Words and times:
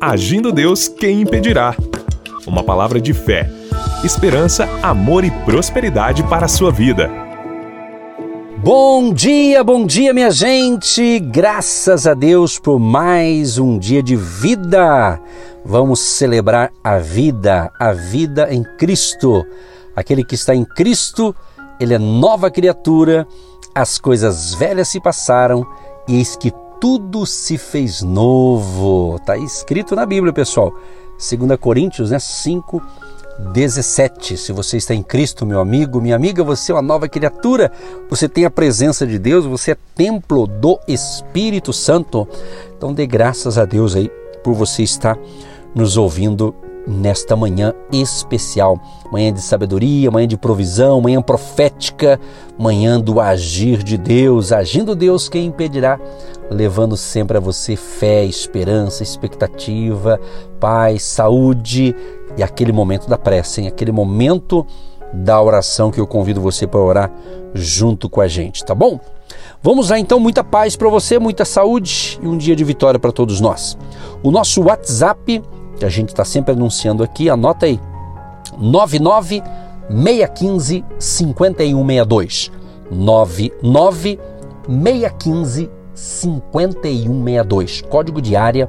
Agindo 0.00 0.50
Deus, 0.50 0.88
quem 0.88 1.20
impedirá? 1.20 1.76
Uma 2.46 2.64
palavra 2.64 2.98
de 2.98 3.12
fé, 3.12 3.50
esperança, 4.02 4.66
amor 4.82 5.24
e 5.24 5.30
prosperidade 5.30 6.22
para 6.22 6.46
a 6.46 6.48
sua 6.48 6.72
vida. 6.72 7.10
Bom 8.64 9.12
dia, 9.12 9.62
bom 9.62 9.84
dia, 9.84 10.14
minha 10.14 10.30
gente! 10.30 11.18
Graças 11.18 12.06
a 12.06 12.14
Deus 12.14 12.58
por 12.58 12.78
mais 12.78 13.58
um 13.58 13.78
dia 13.78 14.02
de 14.02 14.16
vida. 14.16 15.20
Vamos 15.66 16.00
celebrar 16.00 16.72
a 16.82 16.96
vida, 16.96 17.70
a 17.78 17.92
vida 17.92 18.48
em 18.50 18.64
Cristo. 18.78 19.44
Aquele 19.94 20.24
que 20.24 20.34
está 20.34 20.54
em 20.54 20.64
Cristo, 20.64 21.36
ele 21.78 21.92
é 21.92 21.98
nova 21.98 22.50
criatura, 22.50 23.28
as 23.74 23.98
coisas 23.98 24.54
velhas 24.54 24.88
se 24.88 24.98
passaram 24.98 25.66
e 26.08 26.16
eis 26.16 26.36
que 26.36 26.50
tudo 26.80 27.26
se 27.26 27.58
fez 27.58 28.00
novo. 28.02 29.16
Está 29.16 29.36
escrito 29.36 29.94
na 29.94 30.06
Bíblia, 30.06 30.32
pessoal. 30.32 30.74
2 31.18 31.60
Coríntios 31.60 32.10
né, 32.10 32.18
5, 32.18 32.82
17. 33.52 34.36
Se 34.38 34.50
você 34.50 34.78
está 34.78 34.94
em 34.94 35.02
Cristo, 35.02 35.44
meu 35.44 35.60
amigo, 35.60 36.00
minha 36.00 36.16
amiga, 36.16 36.42
você 36.42 36.72
é 36.72 36.74
uma 36.74 36.82
nova 36.82 37.06
criatura. 37.08 37.70
Você 38.08 38.28
tem 38.28 38.46
a 38.46 38.50
presença 38.50 39.06
de 39.06 39.18
Deus, 39.18 39.44
você 39.44 39.72
é 39.72 39.76
templo 39.94 40.46
do 40.46 40.80
Espírito 40.88 41.72
Santo. 41.72 42.26
Então 42.76 42.94
dê 42.94 43.06
graças 43.06 43.58
a 43.58 43.66
Deus 43.66 43.94
aí 43.94 44.10
por 44.42 44.54
você 44.54 44.82
estar 44.82 45.18
nos 45.74 45.96
ouvindo 45.96 46.54
nesta 46.86 47.36
manhã 47.36 47.72
especial. 47.92 48.78
Manhã 49.10 49.32
de 49.32 49.40
sabedoria, 49.40 50.10
manhã 50.10 50.26
de 50.26 50.36
provisão, 50.36 51.00
manhã 51.00 51.20
profética, 51.20 52.18
manhã 52.58 52.98
do 53.00 53.20
agir 53.20 53.82
de 53.82 53.96
Deus. 53.96 54.52
Agindo 54.52 54.94
Deus, 54.94 55.28
quem 55.28 55.46
impedirá? 55.46 55.98
Levando 56.50 56.96
sempre 56.96 57.36
a 57.36 57.40
você 57.40 57.76
fé, 57.76 58.24
esperança, 58.24 59.02
expectativa, 59.02 60.20
paz, 60.58 61.02
saúde 61.02 61.94
e 62.36 62.42
aquele 62.42 62.72
momento 62.72 63.08
da 63.08 63.18
prece, 63.18 63.62
hein? 63.62 63.68
aquele 63.68 63.92
momento 63.92 64.66
da 65.12 65.40
oração 65.40 65.90
que 65.90 66.00
eu 66.00 66.06
convido 66.06 66.40
você 66.40 66.66
para 66.66 66.80
orar 66.80 67.12
junto 67.52 68.08
com 68.08 68.20
a 68.20 68.28
gente, 68.28 68.64
tá 68.64 68.74
bom? 68.74 69.00
Vamos 69.62 69.90
lá 69.90 69.98
então, 69.98 70.18
muita 70.18 70.42
paz 70.42 70.76
para 70.76 70.88
você, 70.88 71.18
muita 71.18 71.44
saúde 71.44 72.18
e 72.22 72.26
um 72.26 72.38
dia 72.38 72.54
de 72.54 72.64
vitória 72.64 72.98
para 72.98 73.12
todos 73.12 73.40
nós. 73.40 73.76
O 74.22 74.30
nosso 74.30 74.62
WhatsApp 74.62 75.42
que 75.80 75.86
a 75.86 75.88
gente 75.88 76.10
está 76.10 76.24
sempre 76.24 76.52
anunciando 76.52 77.02
aqui, 77.02 77.30
anota 77.30 77.64
aí. 77.64 77.80
99 78.58 79.42
615 79.88 80.84
5162. 80.98 82.52
99 82.90 84.20
615 84.68 85.70
5162. 85.94 87.80
Código 87.82 88.20
de 88.20 88.36
área 88.36 88.68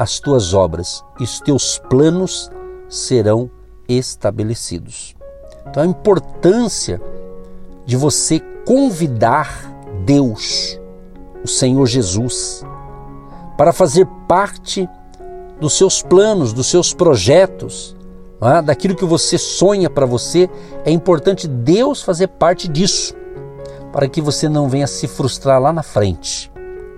as 0.00 0.18
tuas 0.18 0.54
obras 0.54 1.04
e 1.20 1.24
os 1.24 1.40
teus 1.40 1.78
planos 1.90 2.50
serão 2.88 3.50
estabelecidos. 3.86 5.14
Então, 5.68 5.82
a 5.82 5.86
importância 5.86 6.98
de 7.84 7.98
você 7.98 8.40
convidar 8.64 9.70
Deus, 10.06 10.80
o 11.44 11.46
Senhor 11.46 11.84
Jesus, 11.84 12.64
para 13.58 13.74
fazer 13.74 14.06
parte 14.26 14.88
dos 15.60 15.76
seus 15.76 16.02
planos, 16.02 16.54
dos 16.54 16.68
seus 16.68 16.94
projetos, 16.94 17.94
é? 18.40 18.62
daquilo 18.62 18.96
que 18.96 19.04
você 19.04 19.36
sonha 19.36 19.90
para 19.90 20.06
você, 20.06 20.48
é 20.82 20.90
importante 20.90 21.46
Deus 21.46 22.00
fazer 22.00 22.28
parte 22.28 22.68
disso, 22.68 23.14
para 23.92 24.08
que 24.08 24.22
você 24.22 24.48
não 24.48 24.66
venha 24.66 24.86
se 24.86 25.06
frustrar 25.06 25.60
lá 25.60 25.74
na 25.74 25.82
frente, 25.82 26.50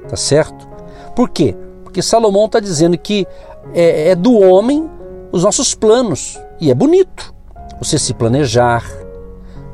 tá 0.08 0.14
certo? 0.14 0.68
Por 1.16 1.28
quê? 1.30 1.56
Porque 1.92 2.00
Salomão 2.00 2.46
está 2.46 2.58
dizendo 2.58 2.96
que 2.96 3.26
é, 3.74 4.12
é 4.12 4.14
do 4.14 4.40
homem 4.40 4.90
os 5.30 5.44
nossos 5.44 5.74
planos. 5.74 6.40
E 6.58 6.70
é 6.70 6.74
bonito 6.74 7.34
você 7.78 7.98
se 7.98 8.14
planejar, 8.14 8.82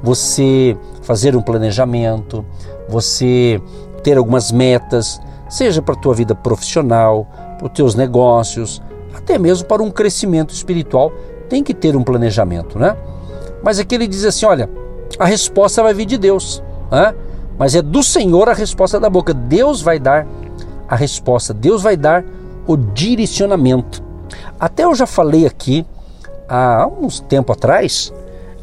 você 0.02 0.76
fazer 1.02 1.36
um 1.36 1.40
planejamento, 1.40 2.44
você 2.88 3.62
ter 4.02 4.18
algumas 4.18 4.50
metas, 4.50 5.20
seja 5.48 5.80
para 5.80 5.94
a 5.94 5.96
tua 5.96 6.12
vida 6.12 6.34
profissional, 6.34 7.24
para 7.56 7.68
os 7.68 7.72
teus 7.72 7.94
negócios, 7.94 8.82
até 9.14 9.38
mesmo 9.38 9.68
para 9.68 9.80
um 9.80 9.90
crescimento 9.90 10.52
espiritual, 10.52 11.12
tem 11.48 11.62
que 11.62 11.72
ter 11.72 11.94
um 11.94 12.02
planejamento, 12.02 12.80
né? 12.80 12.96
Mas 13.62 13.78
aqui 13.78 13.94
ele 13.94 14.08
diz 14.08 14.24
assim: 14.24 14.44
olha, 14.44 14.68
a 15.20 15.24
resposta 15.24 15.84
vai 15.84 15.94
vir 15.94 16.06
de 16.06 16.18
Deus, 16.18 16.64
né? 16.90 17.14
mas 17.56 17.76
é 17.76 17.82
do 17.82 18.02
Senhor 18.02 18.48
a 18.48 18.54
resposta 18.54 18.98
da 18.98 19.08
boca. 19.08 19.32
Deus 19.32 19.82
vai 19.82 20.00
dar 20.00 20.26
a 20.88 20.96
resposta, 20.96 21.52
Deus 21.52 21.82
vai 21.82 21.96
dar 21.96 22.24
o 22.66 22.76
direcionamento. 22.76 24.02
Até 24.58 24.84
eu 24.84 24.94
já 24.94 25.06
falei 25.06 25.46
aqui 25.46 25.86
há 26.48 26.86
uns 26.86 27.20
tempo 27.20 27.52
atrás, 27.52 28.10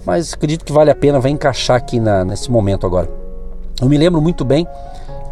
mas 0.06 0.34
acredito 0.34 0.66
que 0.66 0.74
vale 0.74 0.92
a 0.92 0.96
pena, 0.96 1.20
vai 1.20 1.32
encaixar 1.32 1.78
aqui 1.78 2.00
na, 2.00 2.26
nesse 2.26 2.52
momento 2.52 2.86
agora. 2.86 3.10
Eu 3.82 3.90
me 3.90 3.98
lembro 3.98 4.22
muito 4.22 4.46
bem 4.46 4.68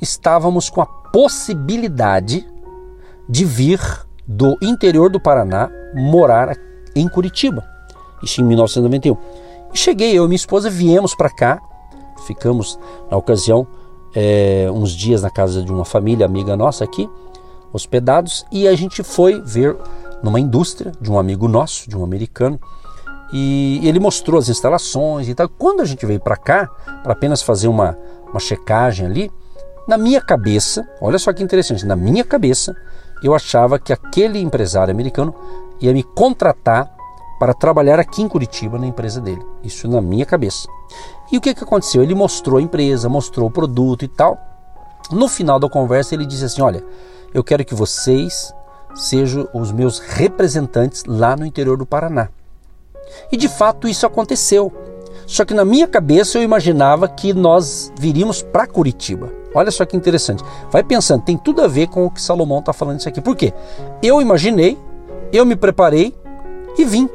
estávamos 0.00 0.68
com 0.70 0.80
a 0.80 0.86
possibilidade 0.86 2.46
de 3.28 3.44
vir 3.44 3.80
do 4.26 4.56
interior 4.62 5.10
do 5.10 5.20
Paraná 5.20 5.70
morar 5.94 6.56
em 6.94 7.08
Curitiba. 7.08 7.64
Isso 8.22 8.40
em 8.40 8.44
1991. 8.44 9.16
E 9.72 9.78
cheguei, 9.78 10.16
eu 10.16 10.24
e 10.24 10.28
minha 10.28 10.36
esposa 10.36 10.70
viemos 10.70 11.14
para 11.14 11.30
cá, 11.30 11.60
ficamos 12.26 12.78
na 13.10 13.16
ocasião 13.16 13.66
é, 14.14 14.68
uns 14.72 14.92
dias 14.92 15.22
na 15.22 15.30
casa 15.30 15.62
de 15.62 15.70
uma 15.70 15.84
família 15.84 16.24
amiga 16.24 16.56
nossa 16.56 16.84
aqui, 16.84 17.08
hospedados, 17.72 18.46
e 18.50 18.66
a 18.66 18.74
gente 18.74 19.02
foi 19.02 19.40
ver 19.42 19.76
numa 20.26 20.40
indústria 20.40 20.92
de 21.00 21.10
um 21.10 21.18
amigo 21.18 21.46
nosso, 21.46 21.88
de 21.88 21.96
um 21.96 22.02
americano, 22.02 22.60
e 23.32 23.80
ele 23.84 24.00
mostrou 24.00 24.38
as 24.38 24.48
instalações 24.48 25.28
e 25.28 25.34
tal. 25.34 25.48
Quando 25.48 25.80
a 25.80 25.84
gente 25.84 26.04
veio 26.04 26.20
para 26.20 26.36
cá, 26.36 26.66
para 27.02 27.12
apenas 27.12 27.42
fazer 27.42 27.68
uma, 27.68 27.96
uma 28.28 28.40
checagem 28.40 29.06
ali, 29.06 29.30
na 29.86 29.96
minha 29.96 30.20
cabeça, 30.20 30.86
olha 31.00 31.18
só 31.18 31.32
que 31.32 31.42
interessante, 31.42 31.86
na 31.86 31.94
minha 31.94 32.24
cabeça, 32.24 32.74
eu 33.22 33.34
achava 33.34 33.78
que 33.78 33.92
aquele 33.92 34.40
empresário 34.40 34.92
americano 34.92 35.32
ia 35.80 35.92
me 35.92 36.02
contratar 36.02 36.92
para 37.38 37.54
trabalhar 37.54 38.00
aqui 38.00 38.20
em 38.20 38.28
Curitiba 38.28 38.78
na 38.78 38.86
empresa 38.86 39.20
dele. 39.20 39.44
Isso 39.62 39.86
na 39.86 40.00
minha 40.00 40.26
cabeça. 40.26 40.66
E 41.30 41.38
o 41.38 41.40
que, 41.40 41.54
que 41.54 41.62
aconteceu? 41.62 42.02
Ele 42.02 42.14
mostrou 42.14 42.58
a 42.58 42.62
empresa, 42.62 43.08
mostrou 43.08 43.46
o 43.46 43.50
produto 43.50 44.04
e 44.04 44.08
tal. 44.08 44.36
No 45.10 45.28
final 45.28 45.60
da 45.60 45.68
conversa, 45.68 46.14
ele 46.14 46.26
disse 46.26 46.44
assim: 46.44 46.62
Olha, 46.62 46.82
eu 47.32 47.44
quero 47.44 47.64
que 47.64 47.74
vocês 47.74 48.52
sejam 48.96 49.48
os 49.52 49.72
meus 49.72 49.98
representantes 49.98 51.04
lá 51.06 51.36
no 51.36 51.46
interior 51.46 51.76
do 51.76 51.86
Paraná. 51.86 52.28
E 53.30 53.36
de 53.36 53.48
fato 53.48 53.88
isso 53.88 54.06
aconteceu. 54.06 54.72
Só 55.26 55.44
que 55.44 55.54
na 55.54 55.64
minha 55.64 55.86
cabeça 55.86 56.38
eu 56.38 56.42
imaginava 56.42 57.08
que 57.08 57.32
nós 57.32 57.92
viríamos 57.98 58.42
para 58.42 58.66
Curitiba. 58.66 59.32
Olha 59.54 59.70
só 59.70 59.84
que 59.84 59.96
interessante. 59.96 60.44
Vai 60.70 60.84
pensando, 60.84 61.22
tem 61.22 61.36
tudo 61.36 61.62
a 61.62 61.66
ver 61.66 61.88
com 61.88 62.06
o 62.06 62.10
que 62.10 62.20
Salomão 62.20 62.60
está 62.60 62.72
falando 62.72 63.00
isso 63.00 63.08
aqui. 63.08 63.20
Por 63.20 63.34
quê? 63.34 63.52
Eu 64.02 64.20
imaginei, 64.20 64.78
eu 65.32 65.44
me 65.44 65.56
preparei 65.56 66.14
e 66.78 66.84
vim. 66.84 67.08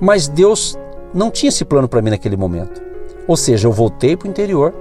Mas 0.00 0.26
Deus 0.26 0.76
não 1.12 1.30
tinha 1.30 1.48
esse 1.48 1.64
plano 1.64 1.88
para 1.88 2.02
mim 2.02 2.10
naquele 2.10 2.36
momento. 2.36 2.82
Ou 3.28 3.36
seja, 3.36 3.68
eu 3.68 3.72
voltei 3.72 4.16
para 4.16 4.26
o 4.26 4.30
interior 4.30 4.74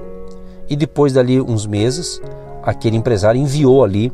e 0.69 0.75
depois 0.75 1.13
dali 1.13 1.39
uns 1.39 1.67
meses, 1.67 2.21
aquele 2.63 2.97
empresário 2.97 3.39
enviou 3.39 3.83
ali 3.83 4.11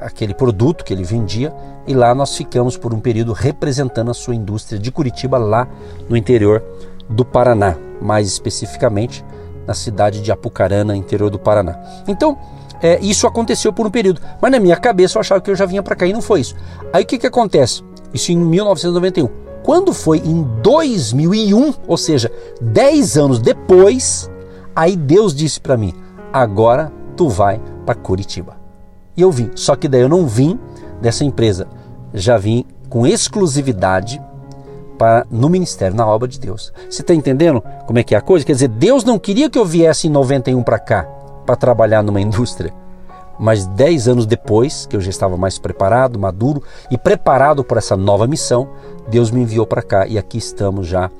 aquele 0.00 0.34
produto 0.34 0.84
que 0.84 0.92
ele 0.92 1.04
vendia 1.04 1.54
e 1.86 1.94
lá 1.94 2.14
nós 2.14 2.36
ficamos 2.36 2.76
por 2.76 2.92
um 2.92 3.00
período 3.00 3.32
representando 3.32 4.10
a 4.10 4.14
sua 4.14 4.34
indústria 4.34 4.78
de 4.78 4.90
Curitiba 4.90 5.38
lá 5.38 5.68
no 6.08 6.16
interior 6.16 6.62
do 7.08 7.24
Paraná, 7.24 7.76
mais 8.00 8.28
especificamente 8.28 9.24
na 9.66 9.74
cidade 9.74 10.20
de 10.20 10.32
Apucarana, 10.32 10.96
interior 10.96 11.30
do 11.30 11.38
Paraná. 11.38 11.78
Então, 12.06 12.38
é, 12.80 12.98
isso 13.00 13.26
aconteceu 13.26 13.72
por 13.72 13.86
um 13.86 13.90
período, 13.90 14.20
mas 14.40 14.50
na 14.50 14.60
minha 14.60 14.76
cabeça 14.76 15.18
eu 15.18 15.20
achava 15.20 15.40
que 15.40 15.50
eu 15.50 15.56
já 15.56 15.66
vinha 15.66 15.82
para 15.82 15.96
cá 15.96 16.06
e 16.06 16.12
não 16.12 16.22
foi 16.22 16.40
isso. 16.40 16.54
Aí 16.92 17.02
o 17.02 17.06
que, 17.06 17.18
que 17.18 17.26
acontece? 17.26 17.82
Isso 18.12 18.32
em 18.32 18.36
1991. 18.36 19.28
Quando 19.62 19.92
foi 19.92 20.18
em 20.18 20.42
2001, 20.62 21.74
ou 21.86 21.96
seja, 21.96 22.30
10 22.60 23.18
anos 23.18 23.38
depois, 23.38 24.30
aí 24.74 24.96
Deus 24.96 25.34
disse 25.34 25.60
para 25.60 25.76
mim: 25.76 25.92
agora 26.32 26.92
tu 27.16 27.28
vai 27.28 27.60
para 27.84 27.94
Curitiba. 27.94 28.57
E 29.18 29.22
eu 29.22 29.32
vim. 29.32 29.50
Só 29.56 29.74
que 29.74 29.88
daí 29.88 30.00
eu 30.00 30.08
não 30.08 30.28
vim 30.28 30.58
dessa 31.02 31.24
empresa, 31.24 31.66
já 32.14 32.38
vim 32.38 32.64
com 32.88 33.04
exclusividade 33.04 34.22
para 34.96 35.26
no 35.28 35.48
ministério, 35.48 35.96
na 35.96 36.06
obra 36.06 36.28
de 36.28 36.38
Deus. 36.38 36.72
Você 36.88 37.02
está 37.02 37.12
entendendo 37.12 37.62
como 37.86 37.98
é 37.98 38.04
que 38.04 38.14
é 38.14 38.18
a 38.18 38.20
coisa? 38.20 38.46
Quer 38.46 38.52
dizer, 38.52 38.68
Deus 38.68 39.02
não 39.02 39.18
queria 39.18 39.50
que 39.50 39.58
eu 39.58 39.64
viesse 39.64 40.06
em 40.06 40.10
91 40.10 40.62
para 40.62 40.78
cá 40.78 41.02
para 41.44 41.56
trabalhar 41.56 42.02
numa 42.02 42.20
indústria. 42.20 42.72
Mas 43.40 43.66
dez 43.66 44.06
anos 44.06 44.24
depois, 44.24 44.86
que 44.86 44.96
eu 44.96 45.00
já 45.00 45.10
estava 45.10 45.36
mais 45.36 45.58
preparado, 45.58 46.18
maduro 46.18 46.62
e 46.90 46.96
preparado 46.96 47.64
para 47.64 47.78
essa 47.78 47.96
nova 47.96 48.26
missão, 48.26 48.68
Deus 49.08 49.30
me 49.30 49.40
enviou 49.40 49.66
para 49.66 49.82
cá 49.82 50.06
e 50.06 50.16
aqui 50.16 50.38
estamos 50.38 50.86
já 50.86 51.10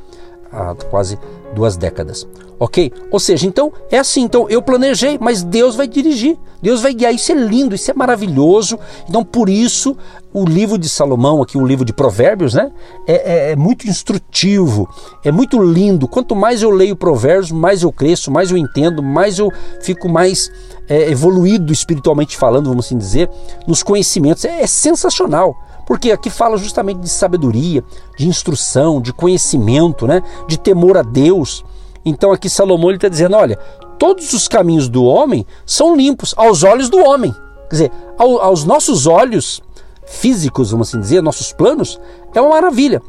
há 0.52 0.74
quase 0.90 1.18
duas 1.54 1.76
décadas. 1.76 2.26
Ok? 2.60 2.92
Ou 3.12 3.20
seja, 3.20 3.46
então 3.46 3.72
é 3.90 3.98
assim. 3.98 4.22
Então 4.22 4.48
eu 4.50 4.60
planejei, 4.60 5.16
mas 5.20 5.44
Deus 5.44 5.76
vai 5.76 5.86
dirigir, 5.86 6.36
Deus 6.60 6.82
vai 6.82 6.92
guiar. 6.92 7.14
Isso 7.14 7.30
é 7.30 7.34
lindo, 7.36 7.74
isso 7.74 7.88
é 7.88 7.94
maravilhoso. 7.94 8.76
Então 9.08 9.24
por 9.24 9.48
isso 9.48 9.96
o 10.32 10.44
livro 10.44 10.76
de 10.76 10.88
Salomão, 10.88 11.40
aqui 11.40 11.56
o 11.56 11.64
livro 11.64 11.84
de 11.84 11.92
Provérbios, 11.92 12.54
né? 12.54 12.72
É, 13.06 13.12
é, 13.12 13.52
é 13.52 13.56
muito 13.56 13.88
instrutivo, 13.88 14.88
é 15.24 15.30
muito 15.30 15.62
lindo. 15.62 16.08
Quanto 16.08 16.34
mais 16.34 16.60
eu 16.60 16.70
leio 16.70 16.96
Provérbios, 16.96 17.52
mais 17.52 17.82
eu 17.82 17.92
cresço, 17.92 18.30
mais 18.30 18.50
eu 18.50 18.56
entendo, 18.56 19.04
mais 19.04 19.38
eu 19.38 19.52
fico 19.80 20.08
mais 20.08 20.50
é, 20.88 21.10
evoluído 21.10 21.72
espiritualmente 21.72 22.36
falando, 22.36 22.68
vamos 22.68 22.86
assim 22.86 22.98
dizer, 22.98 23.30
nos 23.68 23.84
conhecimentos. 23.84 24.44
é, 24.44 24.62
é 24.62 24.66
sensacional 24.66 25.56
porque 25.88 26.12
aqui 26.12 26.28
fala 26.28 26.58
justamente 26.58 27.00
de 27.00 27.08
sabedoria, 27.08 27.82
de 28.14 28.28
instrução, 28.28 29.00
de 29.00 29.10
conhecimento, 29.10 30.06
né? 30.06 30.22
de 30.46 30.58
temor 30.58 30.98
a 30.98 31.02
Deus. 31.02 31.64
Então 32.04 32.30
aqui 32.30 32.50
Salomão 32.50 32.90
está 32.90 33.08
dizendo: 33.08 33.34
olha, 33.34 33.56
todos 33.98 34.34
os 34.34 34.46
caminhos 34.46 34.86
do 34.86 35.02
homem 35.04 35.46
são 35.64 35.96
limpos 35.96 36.34
aos 36.36 36.62
olhos 36.62 36.90
do 36.90 36.98
homem. 36.98 37.32
Quer 37.70 37.74
dizer, 37.74 37.92
aos 38.18 38.64
nossos 38.64 39.06
olhos 39.06 39.62
físicos, 40.04 40.72
vamos 40.72 40.90
assim 40.90 41.00
dizer, 41.00 41.22
nossos 41.22 41.54
planos, 41.54 41.98
é 42.34 42.40
uma 42.40 42.50
maravilha. 42.50 43.00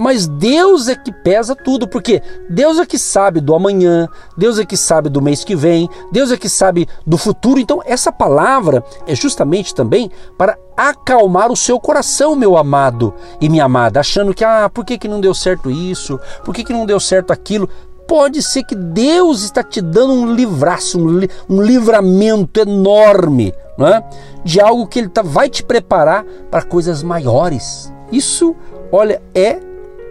Mas 0.00 0.26
Deus 0.26 0.88
é 0.88 0.96
que 0.96 1.12
pesa 1.12 1.54
tudo, 1.54 1.86
porque 1.86 2.22
Deus 2.48 2.78
é 2.78 2.86
que 2.86 2.98
sabe 2.98 3.38
do 3.38 3.54
amanhã, 3.54 4.08
Deus 4.34 4.58
é 4.58 4.64
que 4.64 4.74
sabe 4.74 5.10
do 5.10 5.20
mês 5.20 5.44
que 5.44 5.54
vem, 5.54 5.90
Deus 6.10 6.32
é 6.32 6.38
que 6.38 6.48
sabe 6.48 6.88
do 7.06 7.18
futuro. 7.18 7.60
Então, 7.60 7.82
essa 7.84 8.10
palavra 8.10 8.82
é 9.06 9.14
justamente 9.14 9.74
também 9.74 10.10
para 10.38 10.58
acalmar 10.74 11.52
o 11.52 11.56
seu 11.56 11.78
coração, 11.78 12.34
meu 12.34 12.56
amado 12.56 13.12
e 13.42 13.48
minha 13.50 13.64
amada, 13.64 14.00
achando 14.00 14.32
que, 14.32 14.42
ah, 14.42 14.70
por 14.72 14.86
que, 14.86 14.96
que 14.96 15.06
não 15.06 15.20
deu 15.20 15.34
certo 15.34 15.70
isso? 15.70 16.18
Por 16.46 16.54
que, 16.54 16.64
que 16.64 16.72
não 16.72 16.86
deu 16.86 16.98
certo 16.98 17.30
aquilo? 17.30 17.68
Pode 18.08 18.42
ser 18.42 18.64
que 18.64 18.74
Deus 18.74 19.42
está 19.42 19.62
te 19.62 19.82
dando 19.82 20.14
um 20.14 20.32
livraço, 20.32 20.98
um, 20.98 21.18
li, 21.18 21.28
um 21.46 21.60
livramento 21.60 22.58
enorme, 22.58 23.52
não 23.76 23.86
é? 23.86 24.02
de 24.42 24.62
algo 24.62 24.86
que 24.86 24.98
Ele 24.98 25.10
tá, 25.10 25.20
vai 25.20 25.50
te 25.50 25.62
preparar 25.62 26.24
para 26.50 26.62
coisas 26.62 27.02
maiores. 27.02 27.92
Isso, 28.10 28.56
olha, 28.90 29.20
é 29.34 29.68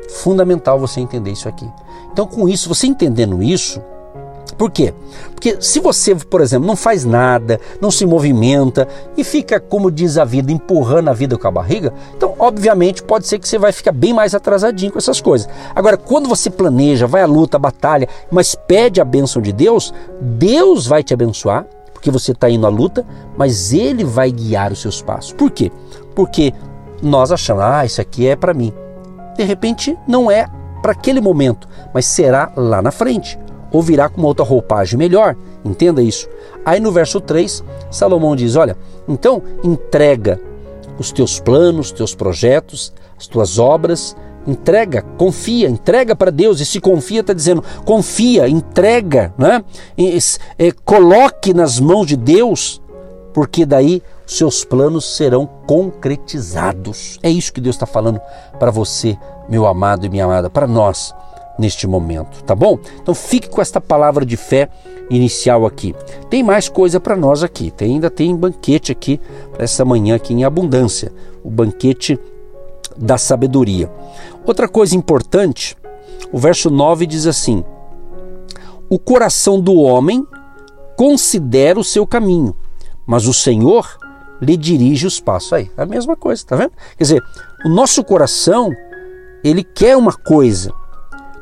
fundamental 0.10 0.80
você 0.80 1.00
entender 1.00 1.32
isso 1.32 1.48
aqui. 1.48 1.70
Então, 2.12 2.26
com 2.26 2.50
isso, 2.50 2.68
você 2.68 2.88
entendendo 2.88 3.42
isso, 3.42 3.82
por 4.60 4.70
quê? 4.70 4.94
Porque 5.34 5.56
se 5.62 5.80
você, 5.80 6.14
por 6.14 6.42
exemplo, 6.42 6.68
não 6.68 6.76
faz 6.76 7.06
nada, 7.06 7.62
não 7.80 7.90
se 7.90 8.06
movimenta 8.06 8.90
e 9.16 9.24
fica, 9.24 9.58
como 9.58 9.90
diz 9.90 10.18
a 10.18 10.26
vida, 10.26 10.52
empurrando 10.52 11.08
a 11.08 11.14
vida 11.14 11.38
com 11.38 11.48
a 11.48 11.52
barriga, 11.52 11.94
então, 12.18 12.34
obviamente, 12.38 13.02
pode 13.02 13.26
ser 13.26 13.40
que 13.40 13.48
você 13.48 13.58
vai 13.58 13.72
ficar 13.72 13.94
bem 13.94 14.14
mais 14.14 14.36
atrasadinho 14.36 14.92
com 14.92 14.98
essas 14.98 15.22
coisas. 15.22 15.48
Agora, 15.74 15.96
quando 15.96 16.28
você 16.28 16.50
planeja, 16.50 17.08
vai 17.08 17.22
à 17.22 17.26
luta, 17.26 17.58
batalha, 17.58 18.10
mas 18.30 18.54
pede 18.54 19.00
a 19.00 19.06
bênção 19.06 19.42
de 19.42 19.54
Deus, 19.54 19.94
Deus 20.20 20.86
vai 20.86 21.04
te 21.04 21.14
abençoar, 21.14 21.66
porque 21.94 22.12
você 22.12 22.34
está 22.34 22.50
indo 22.50 22.66
à 22.66 22.70
luta, 22.70 23.06
mas 23.38 23.72
Ele 23.72 24.04
vai 24.04 24.30
guiar 24.30 24.74
os 24.74 24.82
seus 24.82 25.02
passos. 25.02 25.32
Por 25.32 25.52
quê? 25.52 25.72
Porque 26.14 26.54
nós 27.02 27.32
achamos, 27.32 27.64
ah, 27.64 27.86
isso 27.86 28.02
aqui 28.02 28.28
é 28.28 28.36
para 28.36 28.54
mim 28.54 28.74
de 29.40 29.46
repente 29.46 29.98
não 30.06 30.30
é 30.30 30.48
para 30.82 30.92
aquele 30.92 31.22
momento, 31.22 31.68
mas 31.94 32.06
será 32.06 32.52
lá 32.58 32.82
na 32.82 32.92
frente, 32.92 33.40
ou 33.72 33.82
virá 33.82 34.10
com 34.10 34.18
uma 34.18 34.28
outra 34.28 34.44
roupagem 34.44 35.00
melhor. 35.00 35.34
Entenda 35.64 36.02
isso. 36.02 36.28
Aí 36.66 36.80
no 36.82 36.92
verso 36.92 37.22
3, 37.22 37.64
Salomão 37.90 38.36
diz: 38.36 38.58
Olha, 38.58 38.76
então 39.08 39.42
entrega 39.64 40.42
os 40.98 41.12
teus 41.14 41.40
planos, 41.40 41.88
os 41.88 41.92
teus 41.94 42.14
projetos, 42.14 42.94
as 43.18 43.28
tuas 43.28 43.58
obras, 43.58 44.14
entrega, 44.46 45.02
confia, 45.18 45.70
entrega 45.70 46.16
para 46.16 46.32
Deus. 46.32 46.60
E 46.60 46.66
se 46.66 46.82
confia, 46.82 47.22
está 47.22 47.32
dizendo, 47.32 47.64
confia, 47.86 48.50
entrega, 48.50 49.34
né? 49.38 49.64
E, 49.98 50.18
é, 50.58 50.72
coloque 50.84 51.54
nas 51.54 51.80
mãos 51.80 52.08
de 52.08 52.18
Deus, 52.18 52.82
porque 53.34 53.66
daí 53.66 54.04
seus 54.30 54.64
planos 54.64 55.18
serão 55.18 55.48
concretizados. 55.66 57.18
É 57.24 57.30
isso 57.32 57.52
que 57.52 57.60
Deus 57.60 57.76
está 57.76 57.88
falando 57.88 58.22
para 58.60 58.70
você, 58.70 59.18
meu 59.50 59.66
amado 59.66 60.06
e 60.06 60.10
minha 60.10 60.26
amada, 60.26 60.52
para 60.52 60.68
nós 60.68 61.16
neste 61.58 61.88
momento, 61.88 62.44
tá 62.44 62.56
bom? 62.56 62.78
Então 63.02 63.14
fique 63.14 63.50
com 63.50 63.60
esta 63.60 63.82
palavra 63.82 64.24
de 64.24 64.38
fé 64.38 64.70
inicial 65.10 65.66
aqui. 65.66 65.96
Tem 66.30 66.44
mais 66.44 66.70
coisa 66.70 67.00
para 67.00 67.18
nós 67.18 67.42
aqui. 67.44 67.72
Tem, 67.72 67.96
ainda 67.96 68.10
tem 68.10 68.34
banquete 68.36 68.92
aqui 68.92 69.20
para 69.52 69.64
essa 69.64 69.84
manhã 69.84 70.16
aqui 70.16 70.34
em 70.34 70.46
abundância, 70.46 71.12
o 71.44 71.50
banquete 71.50 72.18
da 72.96 73.18
sabedoria. 73.18 73.92
Outra 74.46 74.70
coisa 74.70 74.96
importante, 74.96 75.76
o 76.32 76.38
verso 76.38 76.70
9 76.70 77.08
diz 77.08 77.26
assim: 77.26 77.66
O 78.88 79.00
coração 79.00 79.60
do 79.60 79.74
homem 79.74 80.26
considera 80.96 81.80
o 81.80 81.84
seu 81.84 82.06
caminho, 82.06 82.56
mas 83.08 83.26
o 83.26 83.34
Senhor 83.34 83.98
lhe 84.42 84.56
dirige 84.58 85.08
os 85.08 85.20
passos. 85.20 85.54
Aí, 85.54 85.72
a 85.78 85.86
mesma 85.86 86.16
coisa, 86.16 86.46
tá 86.46 86.56
vendo? 86.56 86.72
Quer 86.98 87.04
dizer, 87.04 87.24
o 87.66 87.70
nosso 87.70 88.04
coração, 88.04 88.72
ele 89.44 89.64
quer 89.64 89.98
uma 89.98 90.14
coisa, 90.14 90.74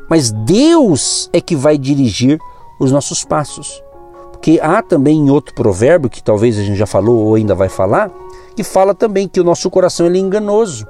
mas 0.10 0.32
Deus 0.32 1.30
é 1.34 1.42
que 1.42 1.56
vai 1.56 1.78
dirigir 1.78 2.40
os 2.80 2.92
nossos 2.92 3.24
passos. 3.24 3.84
Porque 4.32 4.60
há 4.62 4.82
também 4.82 5.30
outro 5.30 5.54
provérbio, 5.54 6.10
que 6.10 6.24
talvez 6.24 6.58
a 6.58 6.64
gente 6.64 6.78
já 6.78 6.86
falou 6.86 7.26
ou 7.26 7.36
ainda 7.36 7.56
vai 7.56 7.70
falar, 7.70 8.12
que 8.56 8.64
fala 8.64 8.94
também 8.94 9.28
que 9.28 9.40
o 9.40 9.44
nosso 9.44 9.70
coração 9.70 10.06
ele 10.06 10.18
é 10.18 10.22
enganoso. 10.22 10.88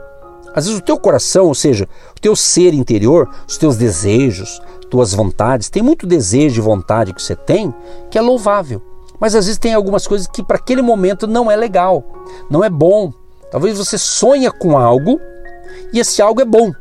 Às 0.53 0.65
vezes 0.65 0.79
o 0.79 0.83
teu 0.83 0.97
coração, 0.97 1.45
ou 1.45 1.55
seja, 1.55 1.87
o 2.15 2.19
teu 2.19 2.35
ser 2.35 2.73
interior, 2.73 3.29
os 3.47 3.57
teus 3.57 3.77
desejos, 3.77 4.61
tuas 4.89 5.13
vontades, 5.13 5.69
tem 5.69 5.83
muito 5.83 6.07
desejo 6.07 6.61
e 6.61 6.63
vontade 6.63 7.13
que 7.13 7.21
você 7.21 7.35
tem 7.35 7.73
que 8.09 8.17
é 8.17 8.21
louvável. 8.21 8.81
Mas 9.19 9.35
às 9.35 9.45
vezes 9.45 9.59
tem 9.59 9.73
algumas 9.73 10.05
coisas 10.05 10.27
que 10.27 10.43
para 10.43 10.57
aquele 10.57 10.81
momento 10.81 11.27
não 11.27 11.49
é 11.49 11.55
legal, 11.55 12.03
não 12.49 12.63
é 12.63 12.69
bom. 12.69 13.11
Talvez 13.51 13.77
você 13.77 13.97
sonha 13.97 14.51
com 14.51 14.77
algo 14.77 15.19
e 15.93 15.99
esse 15.99 16.21
algo 16.21 16.41
é 16.41 16.45
bom, 16.45 16.71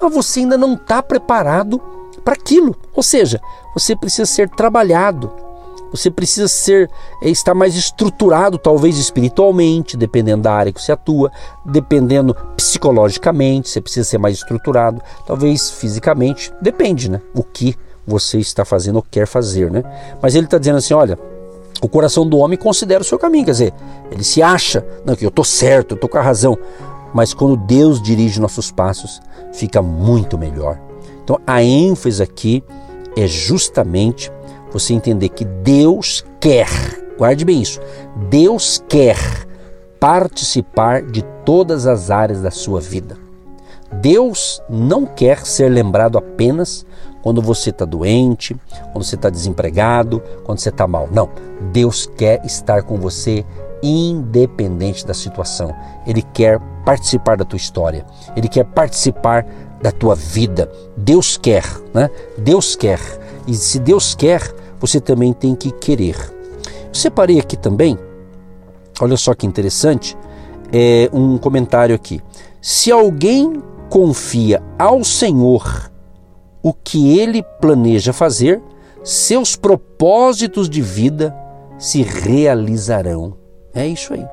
mas 0.00 0.12
você 0.12 0.40
ainda 0.40 0.56
não 0.56 0.74
está 0.74 1.02
preparado 1.02 1.80
para 2.24 2.34
aquilo. 2.34 2.76
Ou 2.94 3.02
seja, 3.02 3.40
você 3.74 3.96
precisa 3.96 4.26
ser 4.26 4.48
trabalhado, 4.50 5.32
você 5.90 6.10
precisa 6.10 6.48
ser 6.48 6.90
é, 7.22 7.28
estar 7.28 7.54
mais 7.54 7.74
estruturado, 7.74 8.58
talvez 8.58 8.98
espiritualmente, 8.98 9.96
dependendo 9.96 10.42
da 10.42 10.52
área 10.52 10.72
que 10.72 10.82
você 10.82 10.92
atua, 10.92 11.30
dependendo 11.64 12.34
psicologicamente, 12.56 13.68
você 13.68 13.80
precisa 13.80 14.08
ser 14.08 14.18
mais 14.18 14.36
estruturado, 14.38 15.00
talvez 15.26 15.70
fisicamente, 15.70 16.52
depende, 16.60 17.10
né? 17.10 17.20
O 17.34 17.42
que 17.42 17.76
você 18.06 18.38
está 18.38 18.64
fazendo 18.64 18.96
ou 18.96 19.06
quer 19.08 19.26
fazer, 19.26 19.70
né? 19.70 19.82
Mas 20.20 20.34
ele 20.34 20.46
está 20.46 20.58
dizendo 20.58 20.78
assim, 20.78 20.94
olha, 20.94 21.18
o 21.82 21.88
coração 21.88 22.26
do 22.26 22.38
homem 22.38 22.58
considera 22.58 23.02
o 23.02 23.04
seu 23.04 23.18
caminho, 23.18 23.44
quer 23.44 23.50
dizer, 23.52 23.74
ele 24.10 24.24
se 24.24 24.42
acha, 24.42 24.84
não, 25.04 25.14
que 25.14 25.24
eu 25.24 25.28
estou 25.28 25.44
certo, 25.44 25.92
eu 25.92 25.94
estou 25.96 26.08
com 26.08 26.18
a 26.18 26.22
razão. 26.22 26.56
Mas 27.12 27.32
quando 27.32 27.56
Deus 27.56 28.02
dirige 28.02 28.40
nossos 28.40 28.70
passos, 28.70 29.20
fica 29.52 29.80
muito 29.80 30.36
melhor. 30.38 30.80
Então 31.22 31.38
a 31.46 31.62
ênfase 31.62 32.22
aqui 32.22 32.62
é 33.16 33.26
justamente 33.26 34.32
você 34.72 34.92
entender 34.92 35.28
que 35.28 35.44
Deus 35.44 36.24
quer, 36.40 36.68
guarde 37.16 37.44
bem 37.44 37.62
isso, 37.62 37.80
Deus 38.28 38.82
quer 38.88 39.16
participar 40.00 41.02
de 41.02 41.22
todas 41.44 41.86
as 41.86 42.10
áreas 42.10 42.42
da 42.42 42.50
sua 42.50 42.80
vida. 42.80 43.16
Deus 44.00 44.60
não 44.68 45.06
quer 45.06 45.46
ser 45.46 45.68
lembrado 45.68 46.18
apenas 46.18 46.84
quando 47.24 47.40
você 47.40 47.70
está 47.70 47.86
doente, 47.86 48.54
quando 48.92 49.02
você 49.02 49.14
está 49.14 49.30
desempregado, 49.30 50.22
quando 50.44 50.58
você 50.58 50.68
está 50.68 50.86
mal. 50.86 51.08
Não. 51.10 51.30
Deus 51.72 52.04
quer 52.18 52.44
estar 52.44 52.82
com 52.82 52.98
você 52.98 53.46
independente 53.82 55.06
da 55.06 55.14
situação. 55.14 55.74
Ele 56.06 56.20
quer 56.20 56.60
participar 56.84 57.38
da 57.38 57.44
tua 57.46 57.56
história. 57.56 58.04
Ele 58.36 58.46
quer 58.46 58.66
participar 58.66 59.46
da 59.80 59.90
tua 59.90 60.14
vida. 60.14 60.70
Deus 60.98 61.38
quer, 61.38 61.64
né? 61.94 62.10
Deus 62.36 62.76
quer. 62.76 63.00
E 63.46 63.54
se 63.54 63.78
Deus 63.78 64.14
quer, 64.14 64.42
você 64.78 65.00
também 65.00 65.32
tem 65.32 65.54
que 65.54 65.70
querer. 65.70 66.16
Eu 66.88 66.94
separei 66.94 67.40
aqui 67.40 67.56
também, 67.56 67.98
olha 69.00 69.16
só 69.16 69.32
que 69.32 69.46
interessante, 69.46 70.14
é 70.70 71.08
um 71.10 71.38
comentário 71.38 71.94
aqui. 71.94 72.20
Se 72.60 72.92
alguém 72.92 73.62
confia 73.88 74.62
ao 74.78 75.02
Senhor 75.02 75.93
o 76.64 76.72
que 76.72 77.18
ele 77.18 77.42
planeja 77.60 78.10
fazer, 78.10 78.62
seus 79.04 79.54
propósitos 79.54 80.66
de 80.66 80.80
vida 80.80 81.36
se 81.78 82.00
realizarão. 82.02 83.34
É 83.74 83.86
isso 83.86 84.14
aí. 84.14 84.26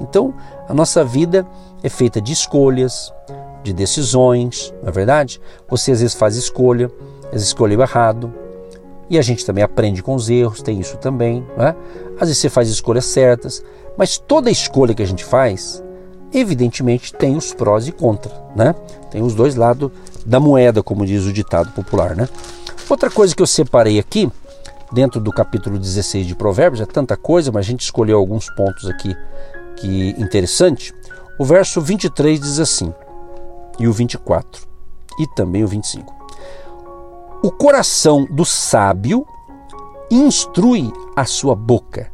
Então, 0.00 0.34
a 0.68 0.74
nossa 0.74 1.04
vida 1.04 1.46
é 1.84 1.88
feita 1.88 2.20
de 2.20 2.32
escolhas, 2.32 3.14
de 3.62 3.72
decisões, 3.72 4.74
não 4.82 4.88
é 4.88 4.92
verdade? 4.92 5.40
Você 5.68 5.92
às 5.92 6.00
vezes 6.00 6.16
faz 6.16 6.34
escolha, 6.34 6.90
às 7.26 7.32
vezes 7.32 7.46
escolheu 7.46 7.80
errado, 7.80 8.34
e 9.08 9.16
a 9.16 9.22
gente 9.22 9.46
também 9.46 9.62
aprende 9.62 10.02
com 10.02 10.16
os 10.16 10.28
erros, 10.28 10.62
tem 10.62 10.80
isso 10.80 10.96
também. 10.96 11.46
Né? 11.56 11.72
Às 12.14 12.28
vezes 12.28 12.38
você 12.38 12.48
faz 12.48 12.68
escolhas 12.68 13.04
certas, 13.04 13.62
mas 13.96 14.18
toda 14.18 14.50
escolha 14.50 14.92
que 14.92 15.04
a 15.04 15.06
gente 15.06 15.24
faz, 15.24 15.84
evidentemente 16.32 17.12
tem 17.12 17.36
os 17.36 17.52
prós 17.52 17.88
e 17.88 17.92
contras, 17.92 18.34
né? 18.54 18.74
Tem 19.10 19.22
os 19.22 19.34
dois 19.34 19.54
lados 19.54 19.90
da 20.24 20.40
moeda, 20.40 20.82
como 20.82 21.06
diz 21.06 21.24
o 21.24 21.32
ditado 21.32 21.70
popular, 21.72 22.14
né? 22.14 22.28
Outra 22.88 23.10
coisa 23.10 23.34
que 23.34 23.42
eu 23.42 23.46
separei 23.46 23.98
aqui, 23.98 24.30
dentro 24.92 25.20
do 25.20 25.32
capítulo 25.32 25.78
16 25.78 26.26
de 26.26 26.34
Provérbios, 26.34 26.80
é 26.80 26.86
tanta 26.86 27.16
coisa, 27.16 27.50
mas 27.50 27.66
a 27.66 27.68
gente 27.68 27.80
escolheu 27.80 28.18
alguns 28.18 28.48
pontos 28.50 28.88
aqui 28.88 29.14
que 29.76 30.14
interessante. 30.18 30.94
O 31.38 31.44
verso 31.44 31.80
23 31.80 32.40
diz 32.40 32.58
assim, 32.60 32.92
e 33.78 33.86
o 33.86 33.92
24, 33.92 34.66
e 35.18 35.26
também 35.34 35.64
o 35.64 35.68
25. 35.68 36.14
O 37.42 37.50
coração 37.50 38.26
do 38.30 38.44
sábio 38.44 39.26
instrui 40.10 40.92
a 41.14 41.24
sua 41.24 41.54
boca 41.54 42.10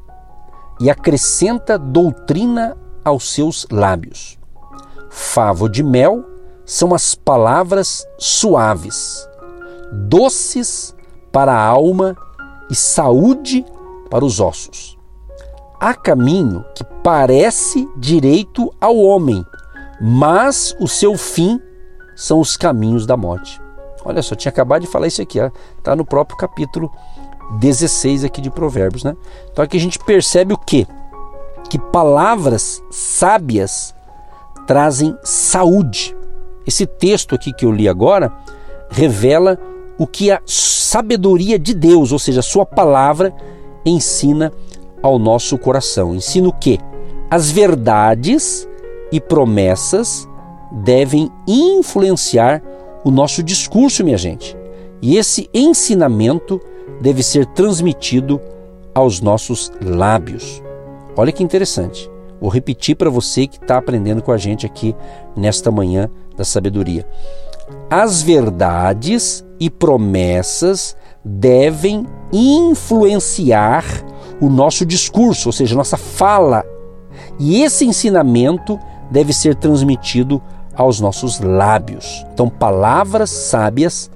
e 0.81 0.91
acrescenta 0.91 1.79
doutrina 1.79 2.77
aos 3.05 3.33
seus 3.33 3.67
lábios. 3.71 4.39
Favo 5.11 5.69
de 5.69 5.83
mel 5.83 6.25
são 6.65 6.95
as 6.95 7.15
palavras 7.15 8.07
suaves, 8.19 9.29
doces 9.93 10.95
para 11.31 11.53
a 11.53 11.65
alma 11.65 12.17
e 12.71 12.75
saúde 12.75 13.65
para 14.11 14.25
os 14.25 14.41
ossos. 14.41 14.97
Há 15.81 15.95
caminho 15.95 16.65
que 16.75 16.85
parece 17.03 17.89
direito 17.97 18.73
ao 18.81 18.97
homem, 18.97 19.45
mas 20.01 20.77
o 20.79 20.87
seu 20.87 21.17
fim 21.17 21.61
são 22.15 22.41
os 22.41 22.57
caminhos 22.57 23.05
da 23.05 23.17
morte. 23.17 23.61
Olha 24.05 24.23
só, 24.23 24.35
tinha 24.35 24.51
acabado 24.51 24.83
de 24.83 24.89
falar 24.89 25.07
isso 25.07 25.23
aqui, 25.23 25.39
está 25.79 25.95
no 25.97 26.05
próprio 26.05 26.37
capítulo 26.37 26.91
16 27.59 28.25
aqui 28.25 28.41
de 28.41 28.51
Provérbios, 28.51 29.05
né? 29.05 29.17
Então 29.51 29.65
aqui 29.65 29.77
a 29.77 29.81
gente 29.81 29.99
percebe 29.99 30.55
o 30.55 30.59
quê? 30.59 30.87
Que 31.73 31.79
palavras 31.79 32.83
sábias 32.91 33.95
trazem 34.67 35.17
saúde 35.25 36.15
esse 36.67 36.85
texto 36.85 37.35
aqui 37.35 37.51
que 37.51 37.65
eu 37.65 37.73
li 37.73 37.89
agora 37.89 38.31
revela 38.91 39.59
o 39.97 40.07
que 40.07 40.31
a 40.31 40.39
sabedoria 40.45 41.59
de 41.59 41.73
Deus, 41.73 42.13
ou 42.13 42.19
seja, 42.19 42.41
a 42.41 42.43
sua 42.43 42.67
palavra, 42.67 43.35
ensina 43.87 44.53
ao 45.03 45.19
nosso 45.19 45.57
coração. 45.57 46.15
Ensina 46.15 46.47
o 46.47 46.53
quê? 46.53 46.79
As 47.31 47.51
verdades 47.51 48.69
e 49.11 49.19
promessas 49.19 50.29
devem 50.71 51.31
influenciar 51.49 52.63
o 53.03 53.11
nosso 53.11 53.43
discurso, 53.43 54.05
minha 54.05 54.19
gente. 54.19 54.55
E 55.01 55.17
esse 55.17 55.49
ensinamento 55.55 56.61
deve 57.01 57.23
ser 57.23 57.47
transmitido 57.47 58.39
aos 58.95 59.23
nossos 59.23 59.73
lábios. 59.83 60.63
Olha 61.17 61.33
que 61.33 61.43
interessante. 61.43 62.11
Vou 62.41 62.51
repetir 62.51 62.97
para 62.97 63.11
você 63.11 63.47
que 63.47 63.57
está 63.57 63.79
aprendendo 63.79 64.23
com 64.23 64.33
a 64.33 64.37
gente 64.37 64.67
aqui 64.67 64.97
nesta 65.37 65.71
manhã 65.71 66.11
da 66.37 66.45
sabedoria. 66.45 67.07
As 67.89 68.23
verdades 68.23 69.45
e 69.61 69.71
promessas 69.71 70.97
devem 71.25 72.07
influenciar 72.33 73.85
o 74.41 74.49
nosso 74.49 74.85
discurso, 74.85 75.49
ou 75.49 75.53
seja, 75.53 75.77
nossa 75.77 75.97
fala. 75.97 76.65
E 77.39 77.63
esse 77.63 77.85
ensinamento 77.85 78.79
deve 79.11 79.33
ser 79.33 79.55
transmitido 79.55 80.43
aos 80.75 81.01
nossos 81.01 81.39
lábios. 81.39 82.27
Então, 82.33 82.49
palavras 82.49 83.31
sábias 83.31 84.11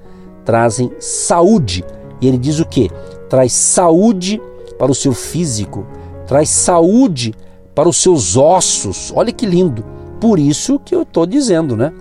trazem 0.44 0.90
saúde. 0.98 1.84
E 2.20 2.26
ele 2.26 2.38
diz 2.38 2.58
o 2.58 2.64
que? 2.64 2.90
Traz 3.28 3.52
saúde 3.52 4.40
para 4.78 4.90
o 4.90 4.94
seu 4.94 5.12
físico, 5.12 5.86
traz 6.26 6.48
saúde 6.48 7.34
para 7.74 7.88
os 7.88 7.96
seus 7.96 8.36
ossos. 8.36 9.12
Olha 9.14 9.32
que 9.32 9.46
lindo. 9.46 9.84
Por 10.20 10.38
isso 10.38 10.78
que 10.78 10.94
eu 10.94 11.02
estou 11.02 11.26
dizendo, 11.26 11.76
né? 11.76 11.92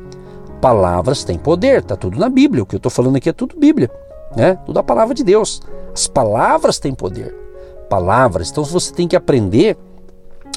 palavras 0.65 1.24
têm 1.24 1.38
poder, 1.38 1.82
está 1.82 1.96
tudo 1.96 2.17
na 2.17 2.27
Bíblia. 2.27 2.63
O 2.63 2.65
que 2.65 2.74
eu 2.74 2.77
estou 2.77 2.91
falando 2.91 3.17
aqui 3.17 3.29
é 3.29 3.34
tudo 3.34 3.55
Bíblia, 3.55 3.88
né? 4.36 4.58
Tudo 4.65 4.79
a 4.79 4.84
palavra 4.84 5.13
de 5.13 5.24
Deus. 5.24 5.62
As 5.94 6.08
palavras 6.08 6.79
têm 6.79 6.91
poder. 6.91 7.36
Palavras. 7.88 8.50
Então 8.50 8.63
você 8.63 8.91
tem 8.91 9.08
que 9.08 9.15
aprender 9.15 9.77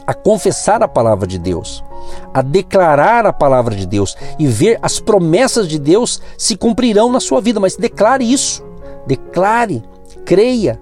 a 0.06 0.14
confessar 0.14 0.82
a 0.82 0.88
palavra 0.88 1.26
de 1.26 1.38
Deus, 1.38 1.84
a 2.32 2.40
declarar 2.40 3.26
a 3.26 3.34
palavra 3.34 3.74
de 3.74 3.86
Deus 3.86 4.16
e 4.38 4.46
ver 4.46 4.78
as 4.80 4.98
promessas 4.98 5.68
de 5.68 5.78
Deus 5.78 6.22
se 6.38 6.56
cumprirão 6.56 7.12
na 7.12 7.20
sua 7.20 7.42
vida. 7.42 7.60
Mas 7.60 7.76
declare 7.76 8.24
isso. 8.24 8.64
Declare, 9.06 9.82
creia, 10.24 10.80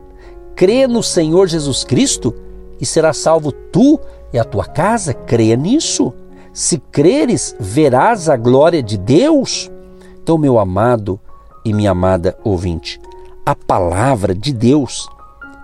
crê 0.55 0.87
no 0.87 1.03
Senhor 1.03 1.49
Jesus 1.49 1.83
Cristo 1.83 2.33
e 2.81 2.87
será 2.87 3.13
salvo 3.13 3.53
tu 3.53 3.99
e 4.33 4.39
a 4.39 4.45
tua 4.45 4.65
casa. 4.65 5.13
Creia 5.15 5.57
nisso. 5.57 6.13
Se 6.53 6.79
creres, 6.79 7.55
verás 7.59 8.29
a 8.29 8.37
glória 8.37 8.83
de 8.83 8.97
Deus. 8.97 9.71
Então, 10.23 10.39
meu 10.39 10.59
amado 10.59 11.21
e 11.65 11.73
minha 11.73 11.91
amada 11.91 12.39
ouvinte, 12.45 13.01
a 13.45 13.55
palavra 13.55 14.35
de 14.35 14.53
Deus 14.53 15.09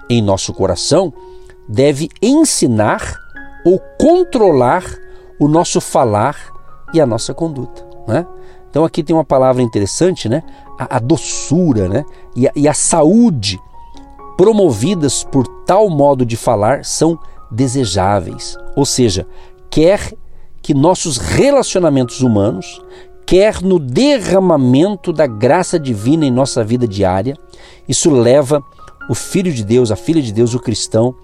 em 0.09 0.21
nosso 0.21 0.52
coração 0.52 1.12
deve 1.69 2.09
ensinar 2.21 3.16
ou 3.64 3.81
controlar 3.99 4.85
o 5.38 5.49
nosso 5.49 5.81
falar 5.81 6.37
e 6.92 7.00
a 7.00 7.07
nossa 7.07 7.33
conduta. 7.33 7.85
Né? 8.07 8.26
Então 8.69 8.85
aqui 8.85 9.02
tem 9.02 9.14
uma 9.14 9.25
palavra 9.25 9.62
interessante, 9.62 10.28
né? 10.28 10.42
A, 10.78 10.97
a 10.97 10.99
doçura 10.99 11.88
né? 11.88 12.04
E 12.35 12.47
a, 12.47 12.52
e 12.54 12.69
a 12.69 12.75
saúde 12.75 13.61
promovidas 14.37 15.25
por 15.25 15.47
tal 15.67 15.89
modo 15.89 16.25
de 16.25 16.37
falar 16.37 16.85
são 16.85 17.19
desejáveis. 17.51 18.57
Ou 18.77 18.85
seja, 18.85 19.27
quer 19.71 20.12
que 20.61 20.75
nossos 20.75 21.17
relacionamentos 21.19 22.23
humanos, 22.23 22.81
quer 23.27 23.61
no 23.61 23.79
derramamento 23.79 25.12
da 25.12 25.27
graça 25.27 25.79
divina 25.79 26.25
em 26.25 26.31
nossa 26.31 26.62
vida 26.65 26.87
diária, 26.87 27.37
isso 27.89 28.11
leva 28.11 28.62
o 29.09 29.15
Filho 29.15 29.53
de 29.53 29.65
Deus, 29.65 29.91
a 29.91 29.97
filha 29.97 30.23
de 30.23 30.33
Deus, 30.33 30.55
o 30.55 30.61
cristão, 30.61 31.15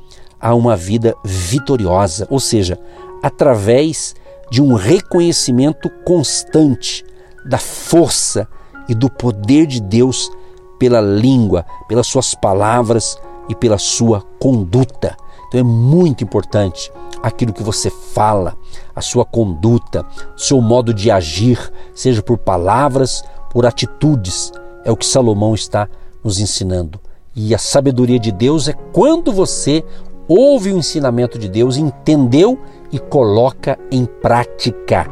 a 0.40 0.54
uma 0.54 0.76
vida 0.76 1.14
vitoriosa, 1.24 2.26
ou 2.30 2.40
seja, 2.40 2.78
através 3.22 4.14
de 4.50 4.62
um 4.62 4.74
reconhecimento 4.74 5.90
constante 6.04 7.04
da 7.44 7.58
força 7.58 8.48
e 8.88 8.94
do 8.94 9.10
poder 9.10 9.66
de 9.66 9.80
Deus 9.80 10.30
pela 10.78 11.00
língua, 11.00 11.64
pelas 11.88 12.06
suas 12.06 12.34
palavras 12.34 13.18
e 13.48 13.54
pela 13.54 13.78
sua 13.78 14.22
conduta. 14.38 15.16
Então 15.48 15.60
é 15.60 15.64
muito 15.64 16.22
importante 16.22 16.92
aquilo 17.22 17.52
que 17.52 17.62
você 17.62 17.90
fala, 17.90 18.56
a 18.94 19.00
sua 19.00 19.24
conduta, 19.24 20.04
seu 20.36 20.60
modo 20.60 20.92
de 20.92 21.10
agir, 21.10 21.72
seja 21.94 22.22
por 22.22 22.38
palavras, 22.38 23.24
por 23.50 23.66
atitudes. 23.66 24.52
É 24.84 24.92
o 24.92 24.96
que 24.96 25.06
Salomão 25.06 25.54
está 25.54 25.88
nos 26.22 26.38
ensinando. 26.38 27.00
E 27.34 27.54
a 27.54 27.58
sabedoria 27.58 28.18
de 28.18 28.30
Deus 28.32 28.68
é 28.68 28.72
quando 28.92 29.32
você 29.32 29.84
ouve 30.28 30.72
o 30.72 30.76
ensinamento 30.76 31.38
de 31.38 31.48
Deus, 31.48 31.76
entendeu 31.76 32.58
e 32.92 32.98
coloca 32.98 33.78
em 33.90 34.04
prática. 34.04 35.06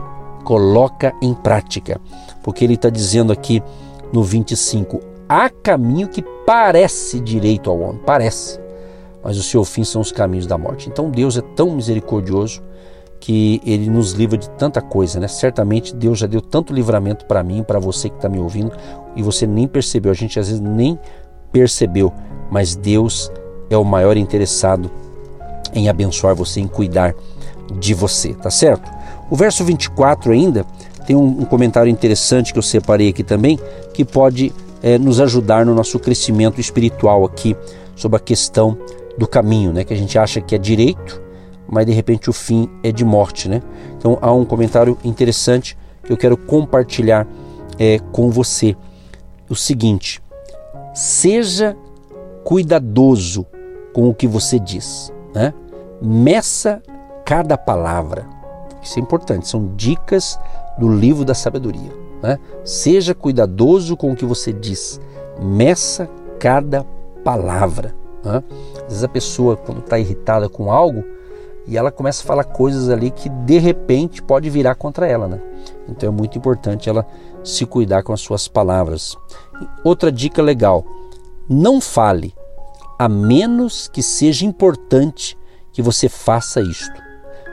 Coloca 0.45 1.15
em 1.23 1.33
prática. 1.35 2.01
Porque 2.43 2.65
ele 2.65 2.75
está 2.75 2.91
dizendo 2.91 3.33
aqui 3.33 3.63
no 4.13 4.23
25: 4.23 5.01
há 5.29 5.49
caminho 5.49 6.09
que 6.09 6.23
parece 6.47 7.21
direito 7.21 7.71
ao 7.71 7.81
homem, 7.81 8.01
parece, 8.05 8.61
mas 9.23 9.37
o 9.37 9.43
seu 9.43 9.65
fim 9.65 9.85
são 9.85 10.01
os 10.01 10.13
caminhos 10.13 10.47
da 10.47 10.57
morte. 10.57 10.89
Então 10.89 11.11
Deus 11.11 11.37
é 11.37 11.43
tão 11.43 11.71
misericordioso 11.71 12.63
que 13.19 13.61
ele 13.65 13.91
nos 13.91 14.13
livra 14.13 14.37
de 14.39 14.49
tanta 14.51 14.81
coisa, 14.81 15.19
né? 15.19 15.27
Certamente 15.27 15.95
Deus 15.95 16.19
já 16.19 16.27
deu 16.27 16.41
tanto 16.41 16.73
livramento 16.73 17.25
para 17.27 17.43
mim, 17.43 17.63
para 17.63 17.79
você 17.79 18.09
que 18.09 18.17
está 18.17 18.29
me 18.29 18.39
ouvindo, 18.39 18.71
e 19.17 19.23
você 19.23 19.47
nem 19.47 19.67
percebeu. 19.67 20.13
A 20.13 20.15
gente 20.15 20.39
às 20.39 20.49
vezes 20.49 20.61
nem 20.61 20.99
percebeu, 21.51 22.13
mas 22.51 22.77
Deus 22.77 23.33
é 23.69 23.77
o 23.77 23.85
maior 23.85 24.17
interessado 24.17 24.91
em 25.75 25.89
abençoar 25.89 26.35
você, 26.35 26.61
em 26.61 26.69
cuidar 26.69 27.15
de 27.79 27.95
você, 27.95 28.33
tá 28.35 28.51
certo? 28.51 28.89
O 29.29 29.35
verso 29.35 29.65
24 29.65 30.33
ainda 30.33 30.65
tem 31.07 31.17
um, 31.17 31.41
um 31.41 31.45
comentário 31.45 31.91
interessante 31.91 32.53
que 32.53 32.59
eu 32.59 32.63
separei 32.63 33.09
aqui 33.09 33.25
também, 33.25 33.59
que 33.93 34.05
pode 34.05 34.53
é, 34.87 34.99
nos 34.99 35.21
ajudar 35.21 35.67
no 35.67 35.75
nosso 35.75 35.99
crescimento 35.99 36.61
espiritual 36.61 37.25
aqui 37.25 37.57
sobre 37.97 38.19
a 38.19 38.21
questão 38.21 38.79
do 39.19 39.27
caminho, 39.27 39.73
né? 39.73 39.83
Que 39.83 39.93
a 39.93 39.97
gente 39.97 40.17
acha 40.17 40.41
que 40.41 40.55
é 40.55 40.59
direito, 40.59 41.21
mas 41.69 41.85
de 41.85 41.93
repente 41.93 42.31
o 42.31 42.33
fim 42.33 42.71
é 42.85 42.93
de 42.93 43.05
morte, 43.05 43.49
né? 43.49 43.61
Então 43.99 44.17
há 44.23 44.33
um 44.33 44.45
comentário 44.45 44.97
interessante 45.03 45.77
que 46.05 46.13
eu 46.13 46.17
quero 46.17 46.37
compartilhar 46.37 47.27
é, 47.81 47.99
com 48.13 48.31
você. 48.31 48.77
O 49.49 49.57
seguinte: 49.57 50.23
seja 50.95 51.77
cuidadoso 52.45 53.45
com 53.93 54.09
o 54.09 54.15
que 54.15 54.29
você 54.29 54.57
diz, 54.57 55.13
né? 55.35 55.53
Meça 56.01 56.81
cada 57.25 57.59
palavra. 57.59 58.29
Isso 58.81 59.01
é 59.01 59.03
importante, 59.03 59.49
são 59.49 59.75
dicas 59.75 60.39
do 60.79 60.89
livro 60.89 61.25
da 61.25 61.35
sabedoria. 61.35 62.06
Né? 62.27 62.41
Seja 62.65 63.15
cuidadoso 63.15 63.97
com 63.97 64.11
o 64.11 64.17
que 64.17 64.25
você 64.25 64.53
diz, 64.53 65.01
meça 65.41 66.11
cada 66.41 66.85
palavra. 67.23 67.95
Né? 68.25 68.43
Às 68.79 68.89
vezes 68.89 69.05
a 69.05 69.09
pessoa, 69.09 69.57
quando 69.57 69.79
está 69.79 69.97
irritada 69.97 70.49
com 70.49 70.73
algo, 70.73 71.05
e 71.69 71.77
ela 71.77 71.93
começa 71.93 72.25
a 72.25 72.27
falar 72.27 72.43
coisas 72.43 72.89
ali 72.89 73.13
que 73.13 73.29
de 73.29 73.59
repente 73.59 74.21
pode 74.21 74.51
virar 74.51 74.75
contra 74.75 75.07
ela. 75.07 75.29
Né? 75.29 75.41
Então 75.89 76.09
é 76.09 76.13
muito 76.13 76.37
importante 76.37 76.89
ela 76.89 77.07
se 77.45 77.65
cuidar 77.65 78.03
com 78.03 78.13
as 78.13 78.21
suas 78.21 78.49
palavras. 78.49 79.17
Outra 79.85 80.11
dica 80.11 80.43
legal: 80.43 80.85
não 81.49 81.81
fale, 81.81 82.35
a 82.99 83.09
menos 83.09 83.87
que 83.87 84.03
seja 84.03 84.45
importante 84.45 85.39
que 85.73 85.81
você 85.81 86.09
faça 86.09 86.61
isto. 86.61 87.01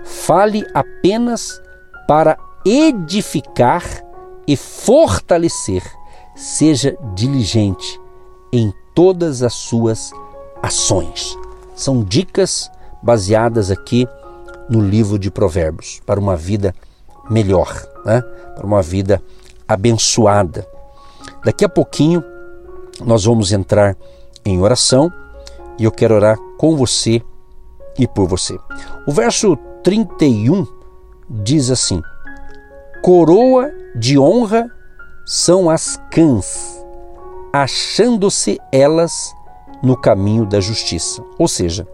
Fale 0.03 0.65
apenas 0.73 1.61
para 2.07 2.37
edificar 2.65 4.02
e 4.47 4.56
fortalecer. 4.56 5.84
Seja 6.36 6.97
diligente 7.13 7.99
em 8.51 8.73
todas 8.95 9.43
as 9.43 9.53
suas 9.53 10.12
ações. 10.62 11.38
São 11.75 12.03
dicas 12.03 12.69
baseadas 13.01 13.69
aqui 13.69 14.08
no 14.69 14.82
livro 14.82 15.19
de 15.19 15.29
Provérbios 15.29 16.01
para 16.06 16.19
uma 16.19 16.36
vida 16.36 16.73
melhor, 17.29 17.71
né? 18.06 18.21
para 18.56 18.65
uma 18.65 18.82
vida 18.82 19.21
abençoada. 19.67 20.67
Daqui 21.43 21.65
a 21.65 21.69
pouquinho 21.69 22.23
nós 23.03 23.25
vamos 23.25 23.51
entrar 23.51 23.97
em 24.45 24.60
oração 24.62 25.12
e 25.77 25.84
eu 25.84 25.91
quero 25.91 26.15
orar 26.15 26.38
com 26.58 26.75
você 26.75 27.21
e 27.97 28.08
por 28.08 28.27
você. 28.27 28.58
O 29.08 29.12
verso 29.12 29.58
31 29.84 30.65
diz 31.29 31.69
assim: 31.69 32.01
Coroa 33.03 33.69
de 33.93 34.17
honra 34.17 34.71
são 35.25 35.69
as 35.69 35.99
cãs, 36.09 36.81
achando-se 37.51 38.57
elas 38.71 39.35
no 39.83 39.97
caminho 39.97 40.45
da 40.45 40.61
justiça. 40.61 41.21
Ou 41.37 41.45
seja, 41.45 41.85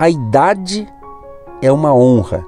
a 0.00 0.10
idade 0.10 0.92
é 1.62 1.70
uma 1.70 1.94
honra 1.94 2.44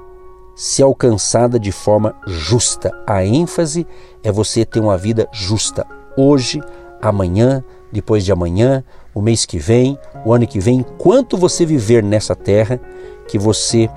se 0.57 0.83
alcançada 0.83 1.57
de 1.57 1.71
forma 1.71 2.13
justa. 2.27 2.91
A 3.07 3.23
ênfase 3.23 3.87
é 4.21 4.29
você 4.29 4.65
ter 4.65 4.81
uma 4.81 4.97
vida 4.97 5.29
justa 5.31 5.87
hoje, 6.17 6.61
amanhã, 7.01 7.63
depois 7.93 8.25
de 8.25 8.31
amanhã, 8.33 8.83
o 9.13 9.21
mês 9.21 9.45
que 9.45 9.57
vem, 9.57 9.97
o 10.25 10.33
ano 10.33 10.45
que 10.45 10.59
vem, 10.59 10.79
enquanto 10.79 11.37
você 11.37 11.65
viver 11.65 12.03
nessa 12.03 12.35
terra, 12.35 12.77
que 13.25 13.39
você 13.39 13.89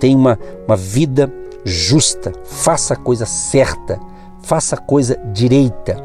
tenha 0.00 0.16
uma, 0.16 0.38
uma 0.66 0.74
vida 0.74 1.30
justa, 1.66 2.32
faça 2.44 2.94
a 2.94 2.96
coisa 2.96 3.26
certa, 3.26 3.98
faça 4.40 4.76
a 4.76 4.78
coisa 4.78 5.16
direita, 5.32 5.96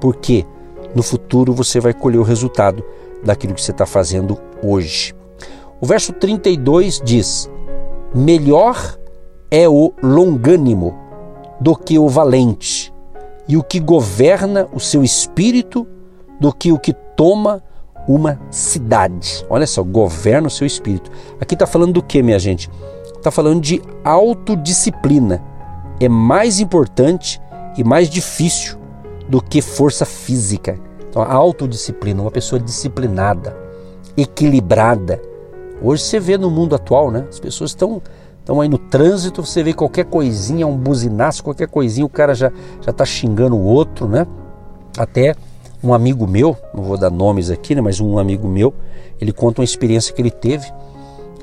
porque 0.00 0.46
no 0.94 1.02
futuro 1.02 1.52
você 1.52 1.80
vai 1.80 1.92
colher 1.92 2.18
o 2.18 2.22
resultado 2.22 2.84
daquilo 3.24 3.52
que 3.52 3.60
você 3.60 3.72
está 3.72 3.84
fazendo 3.84 4.38
hoje. 4.62 5.12
O 5.80 5.86
verso 5.86 6.12
32 6.12 7.02
diz: 7.04 7.50
Melhor 8.14 8.96
é 9.50 9.68
o 9.68 9.92
longânimo 10.00 10.96
do 11.60 11.74
que 11.74 11.98
o 11.98 12.08
valente, 12.08 12.94
e 13.48 13.56
o 13.56 13.62
que 13.64 13.80
governa 13.80 14.68
o 14.72 14.78
seu 14.78 15.02
espírito 15.02 15.84
do 16.40 16.52
que 16.52 16.70
o 16.70 16.78
que 16.78 16.92
toma 16.92 17.60
uma 18.06 18.40
cidade. 18.50 19.44
Olha 19.50 19.66
só, 19.66 19.82
governa 19.82 20.46
o 20.46 20.50
seu 20.50 20.66
espírito. 20.66 21.10
Aqui 21.40 21.54
está 21.54 21.66
falando 21.66 21.94
do 21.94 22.02
que, 22.02 22.22
minha 22.22 22.38
gente? 22.38 22.70
Está 23.18 23.30
falando 23.30 23.60
de 23.60 23.82
autodisciplina. 24.04 25.42
É 26.00 26.08
mais 26.08 26.60
importante 26.60 27.40
e 27.76 27.84
mais 27.84 28.08
difícil 28.08 28.78
do 29.28 29.42
que 29.42 29.60
força 29.60 30.04
física. 30.04 30.78
Então, 31.08 31.22
a 31.22 31.32
autodisciplina, 31.32 32.22
uma 32.22 32.30
pessoa 32.30 32.60
disciplinada, 32.60 33.56
equilibrada. 34.16 35.20
Hoje 35.82 36.02
você 36.02 36.18
vê 36.18 36.38
no 36.38 36.50
mundo 36.50 36.74
atual, 36.74 37.10
né? 37.10 37.26
As 37.28 37.38
pessoas 37.38 37.70
estão 37.70 38.02
estão 38.40 38.62
aí 38.62 38.68
no 38.68 38.78
trânsito, 38.78 39.44
você 39.44 39.62
vê 39.62 39.74
qualquer 39.74 40.06
coisinha, 40.06 40.66
um 40.66 40.76
buzinaço, 40.76 41.44
qualquer 41.44 41.68
coisinha, 41.68 42.06
o 42.06 42.08
cara 42.08 42.34
já 42.34 42.50
já 42.80 42.90
está 42.90 43.04
xingando 43.04 43.54
o 43.54 43.62
outro, 43.62 44.08
né? 44.08 44.26
Até 44.96 45.34
um 45.82 45.92
amigo 45.92 46.26
meu, 46.26 46.56
não 46.74 46.82
vou 46.82 46.96
dar 46.96 47.10
nomes 47.10 47.50
aqui, 47.50 47.74
né? 47.74 47.80
Mas 47.80 48.00
um 48.00 48.18
amigo 48.18 48.48
meu, 48.48 48.74
ele 49.20 49.32
conta 49.32 49.60
uma 49.60 49.64
experiência 49.64 50.14
que 50.14 50.20
ele 50.20 50.30
teve. 50.30 50.66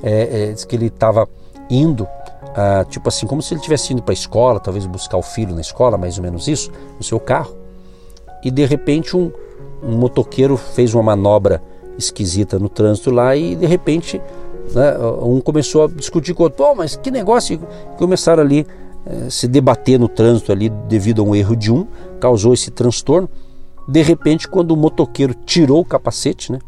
É, 0.04 0.50
é, 0.50 0.52
diz 0.52 0.66
que 0.66 0.76
ele 0.76 0.88
estava 0.88 1.28
indo, 1.70 2.08
ah, 2.56 2.86
tipo 2.90 3.10
assim, 3.10 3.26
como 3.26 3.42
se 3.42 3.54
ele 3.54 3.60
estivesse 3.60 3.94
indo 3.94 4.02
para 4.02 4.12
a 4.12 4.14
escola, 4.14 4.60
talvez 4.60 4.86
buscar 4.86 5.18
o 5.18 5.22
filho 5.22 5.54
na 5.54 5.62
escola, 5.62 5.98
mais 5.98 6.18
ou 6.18 6.24
menos 6.24 6.48
isso, 6.48 6.72
no 6.98 7.04
seu 7.04 7.20
carro. 7.20 7.56
E 8.44 8.52
de 8.52 8.66
repente 8.66 9.16
um, 9.18 9.32
um 9.84 9.98
motoqueiro 9.98 10.56
fez 10.58 10.94
uma 10.94 11.04
manobra 11.04 11.62
esquisita 11.98 12.60
no 12.60 12.70
trânsito 12.70 13.10
lá 13.10 13.36
e 13.36 13.56
de 13.56 13.66
repente 13.66 14.22
né, 14.74 14.98
um 15.22 15.40
começou 15.40 15.86
a 15.86 15.88
discutir 15.88 16.34
com 16.34 16.44
o 16.44 16.46
outro, 16.46 16.64
pô, 16.64 16.76
mas 16.76 16.96
que 16.96 17.12
negócio, 17.12 17.56
e 17.56 17.98
começaram 17.98 18.44
ali 18.44 18.66
eh, 19.06 19.30
se 19.30 19.48
debater 19.48 20.00
no 20.00 20.08
trânsito 20.08 20.52
ali 20.52 20.70
devido 20.70 21.22
a 21.22 21.26
um 21.26 21.36
erro 21.36 21.56
de 21.56 21.72
um, 21.72 21.86
causou 22.20 22.54
esse 22.54 22.72
transtorno. 22.72 23.30
De 23.88 24.02
repente, 24.02 24.48
quando 24.48 24.72
o 24.72 24.78
motoqueiro 24.78 25.36
tirou 25.46 25.82
o 25.82 25.86
capacete, 25.86 26.52
né, 26.52 26.60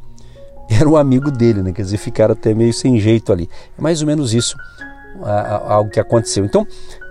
era 0.79 0.87
um 0.87 0.95
amigo 0.95 1.31
dele, 1.31 1.61
né, 1.61 1.71
quer 1.71 1.81
dizer, 1.81 1.97
ficaram 1.97 2.33
até 2.33 2.53
meio 2.53 2.73
sem 2.73 2.99
jeito 2.99 3.31
ali. 3.31 3.49
É 3.77 3.81
mais 3.81 4.01
ou 4.01 4.07
menos 4.07 4.33
isso 4.33 4.55
algo 5.67 5.89
que 5.89 5.99
aconteceu. 5.99 6.45
Então, 6.45 6.65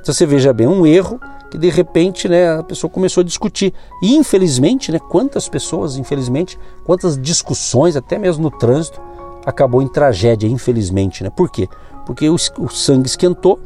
você 0.05 0.25
veja 0.25 0.53
bem, 0.53 0.66
um 0.66 0.87
erro 0.87 1.21
que 1.51 1.59
de 1.59 1.69
repente 1.69 2.29
né, 2.29 2.59
a 2.59 2.62
pessoa 2.62 2.90
começou 2.90 3.21
a 3.21 3.25
discutir. 3.25 3.73
E 4.03 4.14
infelizmente, 4.16 4.92
né, 4.92 4.99
quantas 4.99 5.49
pessoas, 5.49 5.97
infelizmente, 5.97 6.59
quantas 6.85 7.21
discussões, 7.21 7.97
até 7.97 8.19
mesmo 8.19 8.45
no 8.45 8.51
trânsito, 8.51 9.01
acabou 9.45 9.83
em 9.83 9.88
tragédia, 9.88 10.49
infelizmente. 10.49 11.23
Né? 11.23 11.31
Por 11.31 11.51
quê? 11.51 11.69
Porque 12.05 12.29
o, 12.29 12.35
o 12.35 12.69
sangue 12.69 13.09
esquentou, 13.09 13.61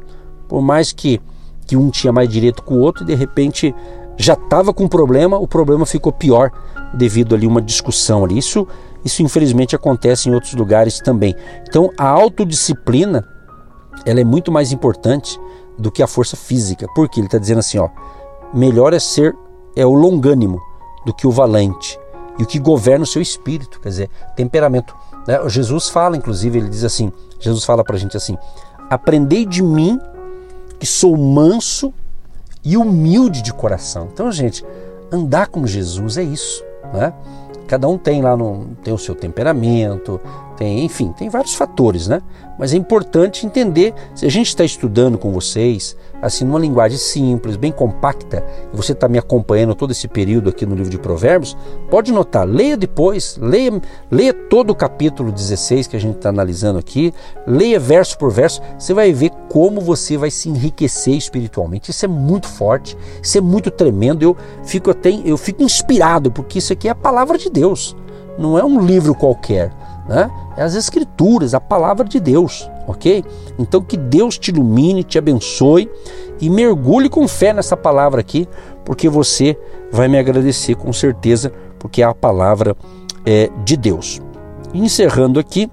por 0.48 0.62
mais 0.62 0.92
que, 0.92 1.20
que 1.66 1.76
um 1.76 1.90
tinha 1.90 2.12
mais 2.12 2.28
direito 2.28 2.62
que 2.62 2.72
o 2.72 2.78
outro, 2.78 3.02
e 3.02 3.06
de 3.06 3.14
repente 3.14 3.74
já 4.20 4.34
estava 4.34 4.72
com 4.74 4.86
problema, 4.86 5.38
o 5.38 5.48
problema 5.48 5.86
ficou 5.86 6.12
pior 6.12 6.50
devido 6.92 7.34
ali 7.34 7.46
uma 7.46 7.62
discussão 7.62 8.22
ali. 8.22 8.36
Isso, 8.36 8.68
isso 9.02 9.22
infelizmente 9.22 9.74
acontece 9.74 10.28
em 10.28 10.34
outros 10.34 10.52
lugares 10.52 11.00
também. 11.00 11.34
Então 11.66 11.90
a 11.96 12.06
autodisciplina 12.06 13.26
ela 14.04 14.20
é 14.20 14.24
muito 14.24 14.52
mais 14.52 14.72
importante 14.72 15.40
do 15.78 15.90
que 15.90 16.02
a 16.02 16.06
força 16.06 16.36
física. 16.36 16.86
Porque 16.94 17.18
ele 17.18 17.28
está 17.28 17.38
dizendo 17.38 17.60
assim, 17.60 17.78
ó, 17.78 17.88
melhor 18.52 18.92
é 18.92 18.98
ser 18.98 19.34
é 19.74 19.86
o 19.86 19.94
longânimo 19.94 20.60
do 21.06 21.14
que 21.14 21.26
o 21.26 21.30
valente 21.30 21.98
e 22.38 22.42
o 22.42 22.46
que 22.46 22.58
governa 22.58 23.04
o 23.04 23.06
seu 23.06 23.22
espírito, 23.22 23.80
quer 23.80 23.88
dizer, 23.88 24.10
temperamento. 24.36 24.94
Né? 25.26 25.38
Jesus 25.48 25.88
fala, 25.88 26.14
inclusive, 26.14 26.58
ele 26.58 26.68
diz 26.68 26.84
assim, 26.84 27.10
Jesus 27.38 27.64
fala 27.64 27.82
para 27.82 27.96
a 27.96 27.98
gente 27.98 28.18
assim, 28.18 28.36
aprendei 28.90 29.46
de 29.46 29.62
mim 29.62 29.98
que 30.78 30.86
sou 30.86 31.16
manso 31.16 31.94
e 32.64 32.76
humilde 32.76 33.42
de 33.42 33.52
coração. 33.52 34.08
Então, 34.12 34.30
gente, 34.30 34.64
andar 35.12 35.48
com 35.48 35.66
Jesus 35.66 36.16
é 36.16 36.22
isso, 36.22 36.64
né? 36.92 37.12
Cada 37.66 37.86
um 37.86 37.96
tem 37.96 38.20
lá 38.20 38.36
no, 38.36 38.66
tem 38.82 38.92
o 38.92 38.98
seu 38.98 39.14
temperamento, 39.14 40.20
tem, 40.56 40.84
enfim, 40.84 41.12
tem 41.12 41.28
vários 41.28 41.54
fatores, 41.54 42.08
né? 42.08 42.20
Mas 42.58 42.74
é 42.74 42.76
importante 42.76 43.46
entender, 43.46 43.94
se 44.14 44.26
a 44.26 44.30
gente 44.30 44.48
está 44.48 44.64
estudando 44.64 45.16
com 45.16 45.30
vocês, 45.30 45.96
assim, 46.20 46.44
numa 46.44 46.58
linguagem 46.58 46.98
simples, 46.98 47.56
bem 47.56 47.72
compacta, 47.72 48.44
e 48.72 48.76
você 48.76 48.92
está 48.92 49.08
me 49.08 49.18
acompanhando 49.18 49.74
todo 49.74 49.90
esse 49.90 50.08
período 50.08 50.50
aqui 50.50 50.66
no 50.66 50.74
livro 50.74 50.90
de 50.90 50.98
Provérbios, 50.98 51.56
pode 51.90 52.12
notar, 52.12 52.46
leia 52.46 52.76
depois, 52.76 53.38
leia, 53.40 53.80
leia 54.10 54.32
todo 54.32 54.70
o 54.70 54.74
capítulo 54.74 55.32
16 55.32 55.86
que 55.86 55.96
a 55.96 56.00
gente 56.00 56.16
está 56.16 56.28
analisando 56.28 56.78
aqui, 56.78 57.12
leia 57.46 57.78
verso 57.78 58.18
por 58.18 58.30
verso, 58.30 58.60
você 58.78 58.92
vai 58.92 59.12
ver 59.12 59.30
como 59.48 59.80
você 59.80 60.16
vai 60.16 60.30
se 60.30 60.48
enriquecer 60.48 61.14
espiritualmente. 61.14 61.90
Isso 61.90 62.04
é 62.04 62.08
muito 62.08 62.46
forte, 62.46 62.96
isso 63.22 63.36
é 63.36 63.40
muito 63.40 63.70
tremendo. 63.70 64.22
Eu 64.22 64.36
fico 64.64 64.90
até 64.90 65.10
eu 65.10 65.36
fico 65.36 65.62
inspirado, 65.62 66.30
porque 66.30 66.58
isso 66.58 66.72
aqui 66.72 66.88
é 66.88 66.90
a 66.90 66.94
palavra 66.94 67.36
de 67.36 67.50
Deus, 67.50 67.96
não 68.38 68.58
é 68.58 68.64
um 68.64 68.80
livro 68.80 69.14
qualquer 69.14 69.72
né? 70.10 70.28
É 70.56 70.62
as 70.62 70.74
Escrituras, 70.74 71.54
a 71.54 71.60
palavra 71.60 72.04
de 72.04 72.18
Deus, 72.18 72.68
ok? 72.90 73.24
Então 73.58 73.80
que 73.80 73.96
Deus 73.96 74.38
te 74.38 74.50
ilumine, 74.50 75.02
te 75.02 75.18
abençoe 75.18 75.90
e 76.40 76.48
mergulhe 76.50 77.08
com 77.08 77.26
fé 77.26 77.52
nessa 77.52 77.76
palavra 77.76 78.20
aqui, 78.20 78.48
porque 78.84 79.08
você 79.08 79.56
vai 79.90 80.08
me 80.08 80.18
agradecer 80.18 80.74
com 80.74 80.92
certeza, 80.92 81.52
porque 81.78 82.02
é 82.02 82.04
a 82.04 82.14
palavra 82.14 82.76
é, 83.24 83.50
de 83.64 83.76
Deus. 83.76 84.20
Encerrando 84.72 85.40
aqui, 85.40 85.70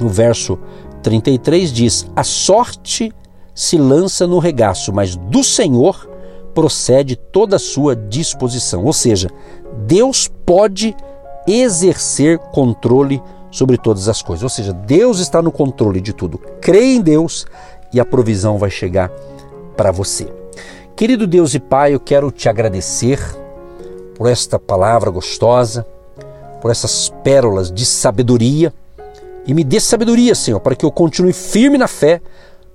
o 0.00 0.08
verso 0.08 0.58
33 1.02 1.72
diz: 1.72 2.06
A 2.16 2.24
sorte 2.24 3.12
se 3.54 3.76
lança 3.76 4.26
no 4.26 4.38
regaço, 4.38 4.92
mas 4.92 5.16
do 5.16 5.44
Senhor 5.44 6.08
procede 6.54 7.16
toda 7.16 7.56
a 7.56 7.58
sua 7.58 7.94
disposição. 7.94 8.84
Ou 8.84 8.92
seja, 8.92 9.28
Deus 9.86 10.28
pode 10.46 10.94
exercer 11.46 12.38
controle 12.38 13.22
sobre 13.52 13.78
todas 13.78 14.08
as 14.08 14.20
coisas. 14.20 14.42
Ou 14.42 14.48
seja, 14.48 14.72
Deus 14.72 15.20
está 15.20 15.40
no 15.40 15.52
controle 15.52 16.00
de 16.00 16.12
tudo. 16.12 16.38
Creia 16.60 16.96
em 16.96 17.00
Deus 17.00 17.46
e 17.92 18.00
a 18.00 18.04
provisão 18.04 18.58
vai 18.58 18.70
chegar 18.70 19.08
para 19.76 19.92
você. 19.92 20.26
Querido 20.96 21.26
Deus 21.26 21.54
e 21.54 21.60
Pai, 21.60 21.94
eu 21.94 22.00
quero 22.00 22.32
te 22.32 22.48
agradecer 22.48 23.20
por 24.16 24.28
esta 24.28 24.58
palavra 24.58 25.10
gostosa, 25.10 25.86
por 26.60 26.70
essas 26.70 27.12
pérolas 27.22 27.70
de 27.70 27.86
sabedoria 27.86 28.72
e 29.46 29.54
me 29.54 29.64
dê 29.64 29.80
sabedoria, 29.80 30.34
Senhor, 30.34 30.60
para 30.60 30.76
que 30.76 30.84
eu 30.84 30.90
continue 30.90 31.32
firme 31.32 31.76
na 31.76 31.88
fé, 31.88 32.20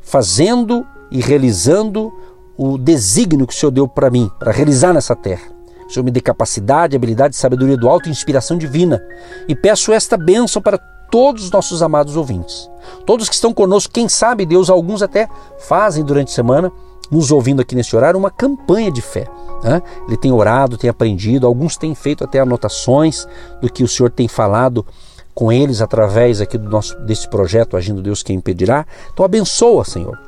fazendo 0.01 0.85
e 1.09 1.21
realizando 1.21 2.11
o 2.57 2.77
desígnio 2.77 3.47
que 3.47 3.53
o 3.53 3.57
Senhor 3.57 3.71
deu 3.71 3.87
para 3.87 4.09
mim, 4.09 4.29
para 4.37 4.51
realizar 4.51 4.93
nessa 4.93 5.15
terra. 5.15 5.56
Senhor 5.89 6.03
me 6.03 6.11
dê 6.11 6.21
capacidade, 6.21 6.95
habilidade 6.95 7.35
e 7.35 7.37
sabedoria 7.37 7.77
do 7.77 7.87
alto 7.87 8.07
e 8.07 8.11
inspiração 8.11 8.57
divina. 8.57 9.03
E 9.47 9.55
peço 9.55 9.91
esta 9.91 10.17
bênção 10.17 10.61
para 10.61 10.77
todos 11.09 11.45
os 11.45 11.51
nossos 11.51 11.81
amados 11.81 12.15
ouvintes. 12.15 12.69
Todos 13.05 13.29
que 13.29 13.35
estão 13.35 13.53
conosco, 13.53 13.93
quem 13.93 14.09
sabe 14.09 14.45
Deus, 14.45 14.69
alguns 14.69 15.01
até 15.01 15.27
fazem 15.59 16.03
durante 16.03 16.31
a 16.31 16.35
semana, 16.35 16.71
nos 17.09 17.31
ouvindo 17.31 17.61
aqui 17.61 17.75
nesse 17.75 17.95
horário, 17.95 18.19
uma 18.19 18.31
campanha 18.31 18.91
de 18.91 19.01
fé. 19.01 19.27
Né? 19.63 19.81
Ele 20.07 20.17
tem 20.17 20.31
orado, 20.31 20.77
tem 20.77 20.89
aprendido, 20.89 21.47
alguns 21.47 21.77
têm 21.77 21.95
feito 21.95 22.23
até 22.23 22.39
anotações 22.39 23.25
do 23.61 23.71
que 23.71 23.83
o 23.83 23.87
Senhor 23.87 24.11
tem 24.11 24.27
falado 24.27 24.85
com 25.33 25.51
eles 25.51 25.81
através 25.81 26.41
aqui 26.41 26.57
do 26.57 26.69
nosso 26.69 26.99
desse 27.01 27.29
projeto 27.29 27.77
Agindo 27.77 28.01
Deus 28.01 28.23
Quem 28.23 28.37
Impedirá. 28.37 28.85
Então 29.13 29.25
abençoa, 29.25 29.85
Senhor 29.85 30.26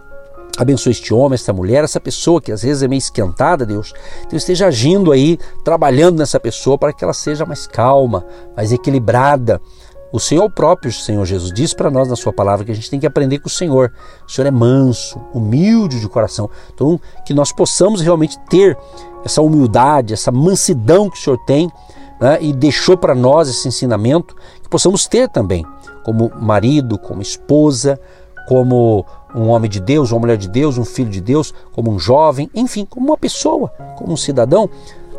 Abençoe 0.60 0.92
este 0.92 1.14
homem, 1.14 1.36
esta 1.36 1.54
mulher, 1.54 1.86
essa 1.86 2.02
pessoa 2.02 2.42
que 2.42 2.52
às 2.52 2.64
vezes 2.64 2.84
é 2.84 2.88
meio 2.90 2.98
esquentada, 2.98 3.66
Deus. 3.66 3.94
Então 4.26 4.36
esteja 4.36 4.68
agindo 4.68 5.14
aí, 5.14 5.40
trabalhando 5.64 6.20
nessa 6.20 6.38
pessoa 6.38 6.78
para 6.78 6.92
que 6.92 7.02
ela 7.02 7.14
seja 7.14 7.46
mais 7.46 7.66
calma, 7.66 8.26
mais 8.58 8.74
equilibrada. 8.74 9.62
O 10.12 10.20
Senhor 10.20 10.52
próprio, 10.52 10.92
Senhor 10.92 11.24
Jesus, 11.26 11.54
diz 11.54 11.74
para 11.74 11.90
nós 11.90 12.10
na 12.10 12.18
Sua 12.18 12.34
palavra 12.34 12.66
que 12.66 12.74
a 12.74 12.76
gente 12.76 12.90
tem 12.90 13.00
que 13.00 13.08
aprender 13.08 13.40
com 13.40 13.48
o 13.48 13.50
Senhor. 13.50 13.94
O 14.28 14.30
Senhor 14.30 14.48
é 14.48 14.52
manso, 14.52 15.18
humilde 15.34 16.02
de 16.02 16.10
coração. 16.10 16.50
Então, 16.74 17.00
que 17.26 17.34
nós 17.34 17.54
possamos 17.54 18.02
realmente 18.02 18.38
ter 18.50 18.78
essa 19.24 19.42
humildade, 19.42 20.14
essa 20.14 20.30
mansidão 20.30 21.10
que 21.10 21.18
o 21.18 21.22
Senhor 21.22 21.38
tem 21.46 21.72
né, 22.20 22.38
e 22.42 22.52
deixou 22.52 22.98
para 22.98 23.16
nós 23.16 23.48
esse 23.48 23.66
ensinamento, 23.66 24.36
que 24.62 24.68
possamos 24.68 25.08
ter 25.08 25.30
também, 25.30 25.66
como 26.04 26.30
marido, 26.36 26.98
como 26.98 27.22
esposa, 27.22 27.98
como 28.50 29.06
um 29.36 29.50
homem 29.50 29.70
de 29.70 29.80
Deus, 29.80 30.12
uma 30.12 30.22
mulher 30.22 30.36
de 30.36 30.50
Deus, 30.50 30.80
um 30.80 30.84
filho 30.84 31.12
de 31.12 31.22
Deus, 31.22 31.54
como 31.72 31.92
um 31.92 32.00
jovem, 32.00 32.50
enfim, 32.56 32.84
como 32.84 33.06
uma 33.06 33.18
pessoa, 33.18 33.70
como 33.96 34.12
um 34.12 34.18
cidadão 34.18 34.68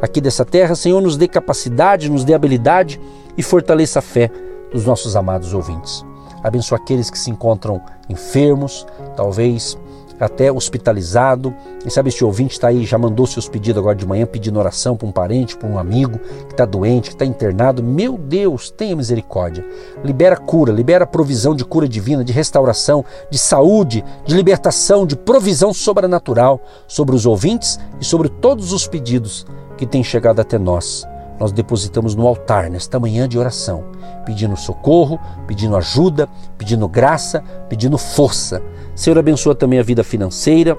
aqui 0.02 0.20
dessa 0.20 0.44
terra. 0.44 0.74
Senhor, 0.74 1.00
nos 1.00 1.16
dê 1.16 1.28
capacidade, 1.28 2.10
nos 2.10 2.24
dê 2.24 2.34
habilidade 2.34 3.00
e 3.38 3.42
fortaleça 3.44 4.00
a 4.00 4.02
fé 4.02 4.32
dos 4.72 4.84
nossos 4.84 5.14
amados 5.14 5.54
ouvintes. 5.54 6.04
Abençoa 6.42 6.78
aqueles 6.78 7.08
que 7.08 7.16
se 7.16 7.30
encontram 7.30 7.80
enfermos, 8.08 8.84
talvez 9.14 9.78
até 10.20 10.52
hospitalizado. 10.52 11.54
Quem 11.80 11.90
sabe 11.90 12.10
este 12.10 12.24
ouvinte 12.24 12.52
está 12.52 12.68
aí, 12.68 12.84
já 12.84 12.98
mandou 12.98 13.26
seus 13.26 13.48
pedidos 13.48 13.78
agora 13.78 13.96
de 13.96 14.06
manhã, 14.06 14.26
pedindo 14.26 14.58
oração 14.58 14.96
para 14.96 15.08
um 15.08 15.12
parente, 15.12 15.56
para 15.56 15.68
um 15.68 15.78
amigo 15.78 16.18
que 16.18 16.52
está 16.52 16.66
doente, 16.66 17.08
que 17.08 17.14
está 17.14 17.24
internado. 17.24 17.82
Meu 17.82 18.18
Deus, 18.18 18.70
tenha 18.70 18.94
misericórdia. 18.94 19.64
Libera 20.04 20.36
cura, 20.36 20.72
libera 20.72 21.06
provisão 21.06 21.54
de 21.54 21.64
cura 21.64 21.88
divina, 21.88 22.22
de 22.22 22.32
restauração, 22.32 23.04
de 23.30 23.38
saúde, 23.38 24.04
de 24.26 24.34
libertação, 24.34 25.06
de 25.06 25.16
provisão 25.16 25.72
sobrenatural 25.72 26.60
sobre 26.86 27.16
os 27.16 27.24
ouvintes 27.24 27.80
e 28.00 28.04
sobre 28.04 28.28
todos 28.28 28.72
os 28.72 28.86
pedidos 28.86 29.46
que 29.78 29.86
têm 29.86 30.04
chegado 30.04 30.40
até 30.40 30.58
nós 30.58 31.06
nós 31.40 31.52
depositamos 31.52 32.14
no 32.14 32.28
altar 32.28 32.68
nesta 32.68 33.00
manhã 33.00 33.26
de 33.26 33.38
oração, 33.38 33.84
pedindo 34.26 34.54
socorro, 34.58 35.18
pedindo 35.46 35.74
ajuda, 35.74 36.28
pedindo 36.58 36.86
graça, 36.86 37.42
pedindo 37.66 37.96
força. 37.96 38.62
Senhor, 38.94 39.18
abençoa 39.18 39.54
também 39.54 39.78
a 39.78 39.82
vida 39.82 40.04
financeira, 40.04 40.76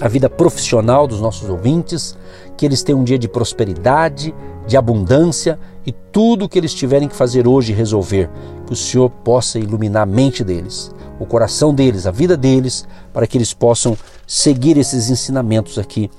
a 0.00 0.08
vida 0.08 0.28
profissional 0.28 1.06
dos 1.06 1.20
nossos 1.20 1.48
ouvintes, 1.48 2.18
que 2.56 2.66
eles 2.66 2.82
tenham 2.82 3.00
um 3.00 3.04
dia 3.04 3.16
de 3.16 3.28
prosperidade, 3.28 4.34
de 4.66 4.76
abundância 4.76 5.56
e 5.86 5.92
tudo 5.92 6.46
o 6.46 6.48
que 6.48 6.58
eles 6.58 6.74
tiverem 6.74 7.08
que 7.08 7.14
fazer 7.14 7.46
hoje 7.46 7.72
resolver, 7.72 8.28
que 8.66 8.72
o 8.72 8.76
Senhor 8.76 9.08
possa 9.08 9.56
iluminar 9.56 10.02
a 10.02 10.06
mente 10.06 10.42
deles, 10.42 10.90
o 11.20 11.24
coração 11.24 11.72
deles, 11.72 12.08
a 12.08 12.10
vida 12.10 12.36
deles, 12.36 12.86
para 13.12 13.24
que 13.24 13.38
eles 13.38 13.54
possam 13.54 13.96
seguir 14.26 14.76
esses 14.76 15.08
ensinamentos 15.08 15.78
aqui 15.78 16.10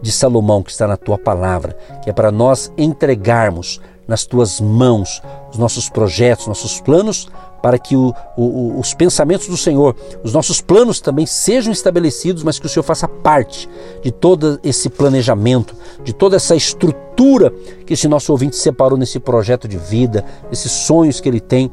de 0.00 0.12
Salomão 0.12 0.62
que 0.62 0.70
está 0.70 0.86
na 0.86 0.96
tua 0.96 1.18
palavra, 1.18 1.76
que 2.02 2.10
é 2.10 2.12
para 2.12 2.30
nós 2.30 2.72
entregarmos 2.76 3.80
nas 4.06 4.24
tuas 4.24 4.60
mãos 4.60 5.20
os 5.50 5.58
nossos 5.58 5.88
projetos, 5.88 6.46
nossos 6.46 6.80
planos, 6.80 7.28
para 7.62 7.78
que 7.78 7.96
o, 7.96 8.14
o, 8.36 8.78
os 8.78 8.94
pensamentos 8.94 9.48
do 9.48 9.56
Senhor, 9.56 9.96
os 10.22 10.32
nossos 10.32 10.60
planos 10.60 11.00
também 11.00 11.26
sejam 11.26 11.72
estabelecidos, 11.72 12.44
mas 12.44 12.58
que 12.58 12.66
o 12.66 12.68
Senhor 12.68 12.84
faça 12.84 13.08
parte 13.08 13.68
de 14.02 14.12
todo 14.12 14.60
esse 14.62 14.88
planejamento, 14.88 15.74
de 16.04 16.12
toda 16.12 16.36
essa 16.36 16.54
estrutura 16.54 17.52
que 17.84 17.94
esse 17.94 18.06
nosso 18.06 18.30
ouvinte 18.30 18.54
separou 18.54 18.96
nesse 18.96 19.18
projeto 19.18 19.66
de 19.66 19.78
vida, 19.78 20.24
esses 20.52 20.70
sonhos 20.70 21.20
que 21.20 21.28
ele 21.28 21.40
tem 21.40 21.70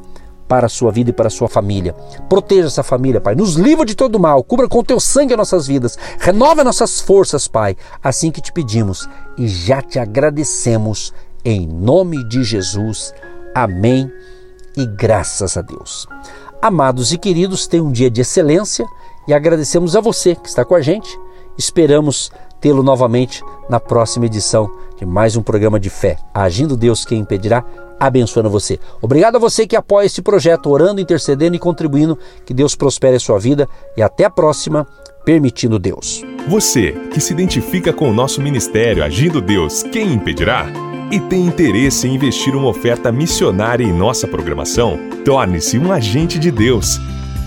para 0.48 0.66
a 0.66 0.68
sua 0.68 0.90
vida 0.92 1.10
e 1.10 1.12
para 1.12 1.28
a 1.28 1.30
sua 1.30 1.48
família. 1.48 1.94
Proteja 2.28 2.66
essa 2.66 2.82
família, 2.82 3.20
Pai. 3.20 3.34
Nos 3.34 3.54
livra 3.54 3.84
de 3.84 3.94
todo 3.94 4.20
mal. 4.20 4.42
Cubra 4.42 4.68
com 4.68 4.82
teu 4.82 5.00
sangue 5.00 5.32
as 5.32 5.38
nossas 5.38 5.66
vidas. 5.66 5.98
Renova 6.18 6.64
nossas 6.64 7.00
forças, 7.00 7.48
Pai. 7.48 7.76
Assim 8.02 8.30
que 8.30 8.40
te 8.40 8.52
pedimos 8.52 9.08
e 9.36 9.46
já 9.46 9.80
te 9.80 9.98
agradecemos 9.98 11.12
em 11.44 11.66
nome 11.66 12.22
de 12.28 12.44
Jesus. 12.44 13.12
Amém. 13.54 14.10
E 14.76 14.86
graças 14.86 15.56
a 15.56 15.62
Deus. 15.62 16.06
Amados 16.60 17.12
e 17.12 17.18
queridos, 17.18 17.66
tenham 17.66 17.86
um 17.86 17.92
dia 17.92 18.10
de 18.10 18.22
excelência 18.22 18.86
e 19.28 19.34
agradecemos 19.34 19.94
a 19.94 20.00
você 20.00 20.34
que 20.34 20.48
está 20.48 20.64
com 20.64 20.74
a 20.74 20.80
gente. 20.80 21.08
Esperamos 21.56 22.32
tê-lo 22.64 22.82
novamente 22.82 23.44
na 23.68 23.78
próxima 23.78 24.24
edição 24.24 24.70
de 24.96 25.04
mais 25.04 25.36
um 25.36 25.42
programa 25.42 25.78
de 25.78 25.90
fé. 25.90 26.16
Agindo 26.32 26.78
Deus, 26.78 27.04
quem 27.04 27.18
impedirá? 27.18 27.62
abençoando 28.00 28.50
você. 28.50 28.80
Obrigado 29.02 29.36
a 29.36 29.38
você 29.38 29.66
que 29.66 29.76
apoia 29.76 30.06
este 30.06 30.22
projeto, 30.22 30.70
orando, 30.70 31.00
intercedendo 31.00 31.54
e 31.54 31.58
contribuindo. 31.58 32.18
Que 32.44 32.54
Deus 32.54 32.74
prospere 32.74 33.16
a 33.16 33.20
sua 33.20 33.38
vida 33.38 33.68
e 33.96 34.02
até 34.02 34.24
a 34.24 34.30
próxima, 34.30 34.86
permitindo 35.26 35.78
Deus. 35.78 36.22
Você 36.48 36.92
que 37.12 37.20
se 37.20 37.34
identifica 37.34 37.92
com 37.92 38.10
o 38.10 38.14
nosso 38.14 38.40
ministério 38.40 39.04
Agindo 39.04 39.42
Deus, 39.42 39.82
quem 39.82 40.14
impedirá? 40.14 40.66
e 41.10 41.20
tem 41.20 41.46
interesse 41.46 42.08
em 42.08 42.14
investir 42.14 42.56
uma 42.56 42.66
oferta 42.66 43.12
missionária 43.12 43.84
em 43.84 43.92
nossa 43.92 44.26
programação, 44.26 44.98
torne-se 45.22 45.78
um 45.78 45.92
agente 45.92 46.38
de 46.38 46.50
Deus 46.50 46.98